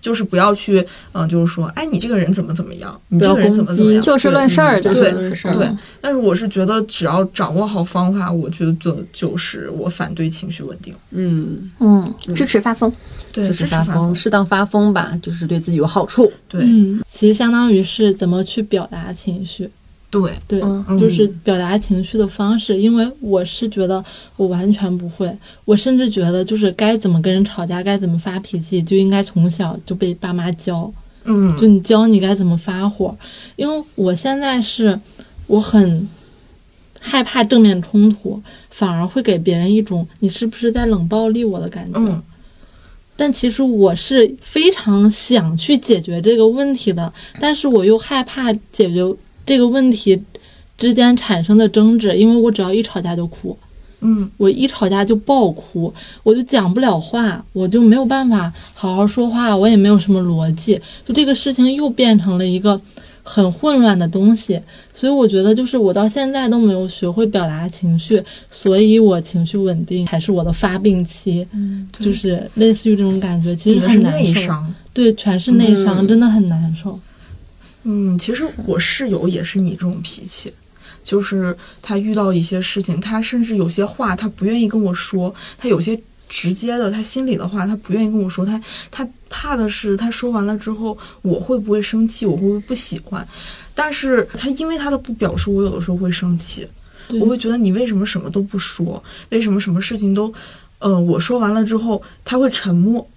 [0.01, 5.67] 就是不要去，嗯、就是说，哎，你这个人怎么怎么样，你这个人怎么怎么样，就事论事儿，就事对论事儿对，
[5.99, 8.75] 但是我是觉得，只要掌握好方法，我觉得
[9.11, 12.91] 就是我反对情绪稳定，嗯，嗯，支持发疯。
[13.31, 16.31] 对，支持发疯，疯，适当发疯吧，就是对自己有好处。
[16.47, 19.67] 对嗯，其实相当于是怎么去表达情绪，
[20.09, 22.79] 对，对，嗯就是表达情绪的方式。
[22.79, 24.03] 因为我是觉得
[24.37, 25.29] 我完全不会，
[25.65, 30.89] 我甚至觉得就是该怎么跟人吵架，该怎么发脾气，就应该从小就被爸妈教，
[31.25, 33.17] 嗯就你教你该怎么发火。
[33.57, 34.97] 因为我现在是
[35.47, 36.07] 我很
[37.01, 41.99] 害怕正面冲突，反而会给别人一种你是不是在冷暴力我的感觉。
[41.99, 42.23] 嗯
[43.17, 49.01] 但其实我是非常想去解决这个问题的，但是我又害怕解决
[49.45, 50.21] 这个问题
[50.77, 53.57] 之间产生的争执，因为我只要一吵架就哭，
[54.01, 54.29] 嗯。
[54.37, 55.93] 我一吵架就爆哭，
[56.23, 62.79] 我就讲不了话，我就没有办法好好说话，我也没有什么逻辑，就这个事情又变成了一个
[63.23, 64.59] 很混乱的东西，
[64.93, 68.21] 所以我觉得就是我到现在都没有学会表达情绪，
[68.51, 74.51] 所以我情绪稳定还是我的发病期，嗯，就是类似于这种感觉，其实是很难受。
[74.93, 76.07] 对，全是内伤，嗯。
[76.07, 76.99] 真的很难受。
[77.87, 80.51] 嗯，其实我室友也是你这种脾气，
[81.03, 85.95] 就是他遇到一些事情，他甚至有些话他不愿意跟我说，他有些
[86.27, 88.59] 直接的他心里的话他不愿意跟我说，他
[88.89, 93.25] 他怕的是他说完了之后我会不会生气，我会不会不喜欢，
[93.75, 96.67] 但是他因为他的不表述，我有的时候会生气，
[97.21, 100.33] 我会觉得你为什么什么都不说，为什么什么事情都，
[100.79, 103.07] 嗯、我说完了之后他会沉默，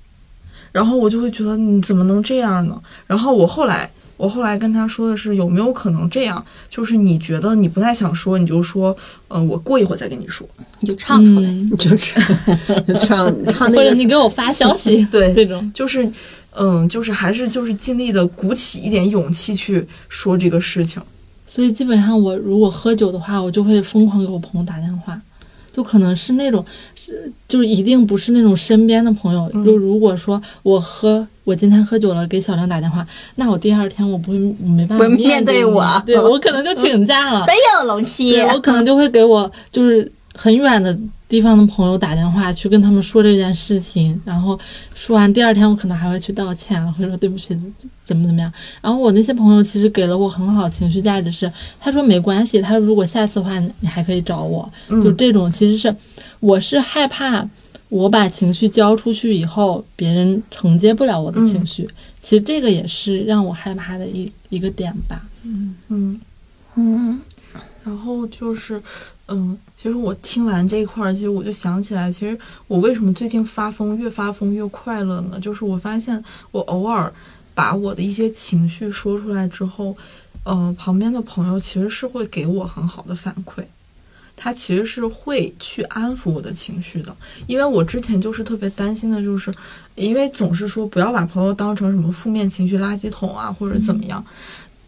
[0.72, 2.78] 然后我就会觉得你怎么能这样呢？
[3.06, 3.90] 然后我后来。
[4.18, 6.44] 我后来跟他说的是，有没有可能这样？
[6.68, 8.94] 就是你觉得你不太想说，你就说，
[9.28, 10.46] 嗯、我过一会儿再跟你说。
[10.80, 11.48] 你就唱出来。
[11.48, 12.22] 嗯，就唱
[12.96, 16.10] 唱唱那 或者个你给我发消息， 对 这种，就是，
[16.52, 21.00] 嗯，就是还是就是尽力的鼓起一点勇气去说这个事情。
[21.46, 25.18] 所以基本上我如果喝酒的话，我就会疯狂给我朋友打电话，
[25.72, 26.64] 就可能是那种，
[26.94, 29.48] 是就是一定不是那种身边的朋友。
[29.54, 33.06] 嗯就如果说我喝，我今天喝酒了，给小亮打电话，
[33.36, 37.44] 那我第二天我不会我没办法不会面对对我对我可能就请假了。
[37.48, 40.10] 没有龙七对，我可能就会给我就是
[40.40, 40.96] 很远的
[41.28, 44.56] 地方的朋友打电话，去跟他们说这件事情，然后
[44.94, 47.48] 说完第二天，我可能还会去道歉，或者说对不起，
[48.04, 48.52] 怎么怎么样。
[48.80, 55.92] 然后我那些朋友其实给了我很好情绪价值是，他说没关系，他说如果下次的话你还可以找我，就嗯这种其实是
[56.38, 57.44] 我是害怕
[57.88, 61.88] 我把情绪交出去以后，别人承接不了我的情绪，
[62.22, 65.20] 其实这个也是让我害怕的一一个点吧。
[65.42, 65.74] 嗯。
[65.88, 66.20] 嗯，
[66.76, 67.20] 嗯。
[67.82, 68.80] 然后就是，
[69.28, 75.38] 嗯，其实我听完这一块儿，其实我就想起来，其实我为什么最近发疯越发疯越快乐呢？
[75.40, 77.12] 就是我发现我偶尔
[77.54, 79.96] 把我的一些情绪说出来之后，
[80.44, 83.62] 嗯、旁边的朋友其实是会给我很好的反馈。
[84.40, 87.12] 他其实是会去安抚我的情绪的，
[87.48, 89.52] 因为我之前就是特别担心的，就是
[89.96, 94.24] 因为总是说不要把朋友当成什么负面情绪垃圾桶啊，或者怎么样，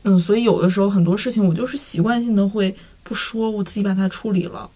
[0.05, 2.73] 嗯，所以有的时候很多事情我就是习惯性的会
[3.03, 4.69] 不说，我自己把它处理了，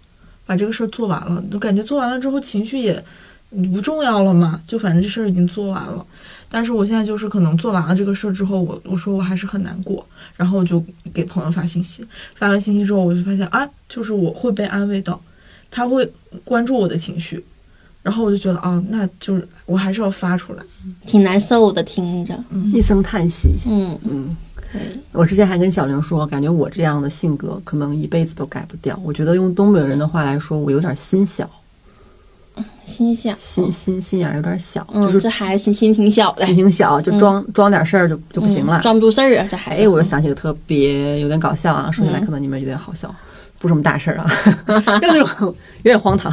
[0.47, 3.03] 把这个事儿做完了，就感觉做完了之后情绪也
[3.73, 6.05] 不重要了嘛，就反正这事儿已经做完了。
[6.51, 10.05] 但是我现在就是可能做完了这个事儿之后，我我说我还是很难过，
[10.37, 15.21] 然后我就给朋友发信息，发完信息之后，我就发现啊，就是我会被安慰到，
[15.71, 16.09] 他会
[16.45, 17.45] 关注我的情绪，
[18.03, 20.63] 然后我就觉得啊，那就是我还是要发出来。
[21.07, 22.39] 挺难受的，听着。
[22.73, 23.49] 一声叹息。
[23.67, 24.37] 嗯，嗯，对，
[25.13, 28.99] 我之前还跟小玲说，感觉我这样的性格可能一辈子都改不掉。
[29.05, 31.49] 我觉得用东北人的话来说，我有点心小，
[32.85, 38.83] 心小，心心心眼儿有点小，嗯，就是这孩子心心挺小的，心挺小，就装、装点事儿就就不行了嗯。
[38.83, 39.83] 装不住事儿啊，这孩子。
[39.83, 43.15] 哎，我又想起个特别有点搞笑啊，说起来嗯可能你们有点好笑，
[43.59, 44.27] 不是什么大事儿啊，
[45.01, 45.55] 就那种有
[45.85, 46.33] 点荒唐。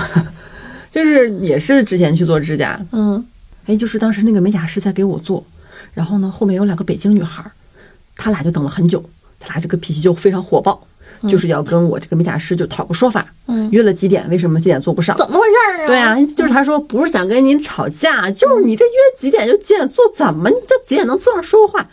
[0.92, 3.24] 就是也是之前去做指甲，嗯
[3.66, 5.42] 哎，就是当时那个美甲师在给我做，
[5.94, 7.52] 然后呢，后面有两个北京女孩儿，
[8.22, 9.04] 她俩就等了很久，
[9.40, 10.80] 他俩这个脾气就非常火爆，
[11.28, 15.18] 就是要跟我这个美甲师就讨个说法，嗯约了几点，为什么几点做不上？
[15.18, 15.88] 怎么回事儿啊？
[15.88, 21.84] 对啊，就是他说不是想跟您吵架，就是你这约几点就几点做，怎么你这几点能坐上说话？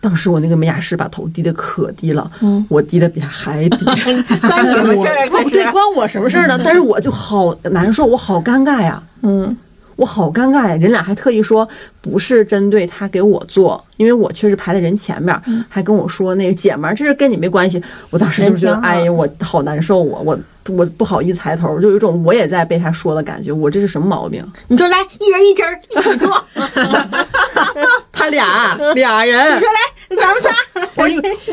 [0.00, 3.84] 当时我那个美甲师把头低的可低了，嗯我低的比他还低，
[4.40, 6.60] 关你什么事儿 关我什么事儿呢？
[6.62, 9.56] 但是我就好难受，我好尴尬呀，嗯，
[9.96, 10.76] 我好尴尬呀！
[10.76, 11.66] 人俩还特意说
[12.00, 15.34] 不是针对他给我做，因为我确实排在人前面，
[15.68, 17.82] 还跟我说那个姐们儿，这是跟你没关系。
[18.10, 20.38] 我当时就觉得，哎呀，我好难受，我我
[20.68, 23.50] 我不好意思抬头，就有一种我也在被他说的感觉。
[23.50, 24.46] 我这是什么毛病？
[24.68, 26.44] 你说来，一人一针儿一起做。
[28.12, 30.50] 他俩俩人，你说来，咱们仨。
[30.96, 31.04] 我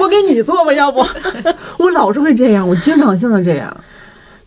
[0.01, 1.05] 我给你做吧，要不
[1.79, 3.75] 我老是会这样，我经常性的这样，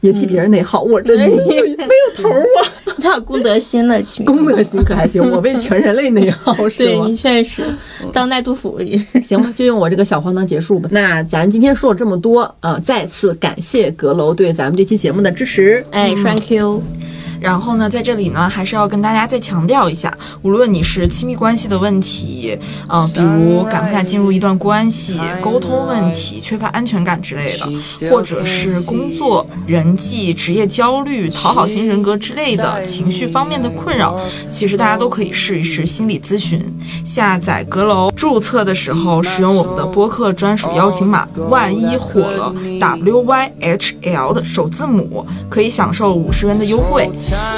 [0.06, 0.82] 也替别人内耗。
[0.82, 7.16] 我这没有没有头啊，他有公德心了，去公德心可还行， 我为全人类内耗 是吗对你？
[7.16, 7.64] 确实
[8.12, 8.96] 当代杜甫也。
[9.22, 10.88] 行吧，就用我这个小黄灯结束吧。
[10.92, 15.82] 那咱今天说了这么多，呃，再次感谢阁楼对咱们这期节目的支持。
[15.90, 16.82] 哎，Thank you。
[17.40, 20.12] 然后呢，在这里呢，还是要跟大家再强调一下，
[20.42, 22.58] 无论你是亲密关系的问题，
[22.88, 34.18] 嗯、比如敢不敢进入一段关系、沟通问题、缺乏安全感之类的，或者是工作、人际、职业焦虑、讨好型人格之类的情绪方面的困扰，
[34.50, 36.60] 其实大家都可以试一试心理咨询。
[37.04, 47.10] 下载阁楼，注册的时候使用我们的播客专属邀请码，万一火了 W Y H L 的首字母，可以享受五十元的优惠。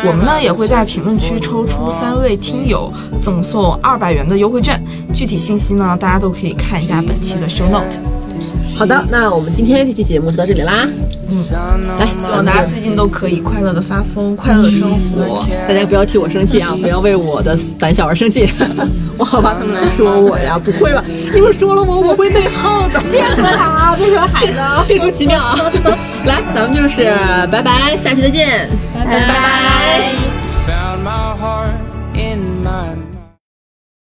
[0.04, 4.82] 我们呢也会在评论区抽出三位听友，赠送二百元的优惠券。
[5.12, 7.98] 具体信息呢，大家都可以看一下本期的 show note。
[8.78, 10.86] 好的，那我们今天这期节目就到这里啦。
[11.30, 11.36] 嗯
[11.98, 15.44] 来，希望大家最近都可以快乐的发疯，快乐的生活。
[15.66, 18.48] 大家不要替我生气啊，不要为我的胆小而生气，
[19.18, 20.58] 我好怕他们来说我呀。
[20.58, 21.02] 不会吧？
[21.34, 23.00] 你们说了我，我会内耗的。
[23.10, 24.84] 别说他啊，别说孩子啊。
[24.86, 25.58] 别说奇妙啊！
[26.24, 27.04] 来，咱们就是
[27.50, 30.12] 拜拜，下期再见，拜拜。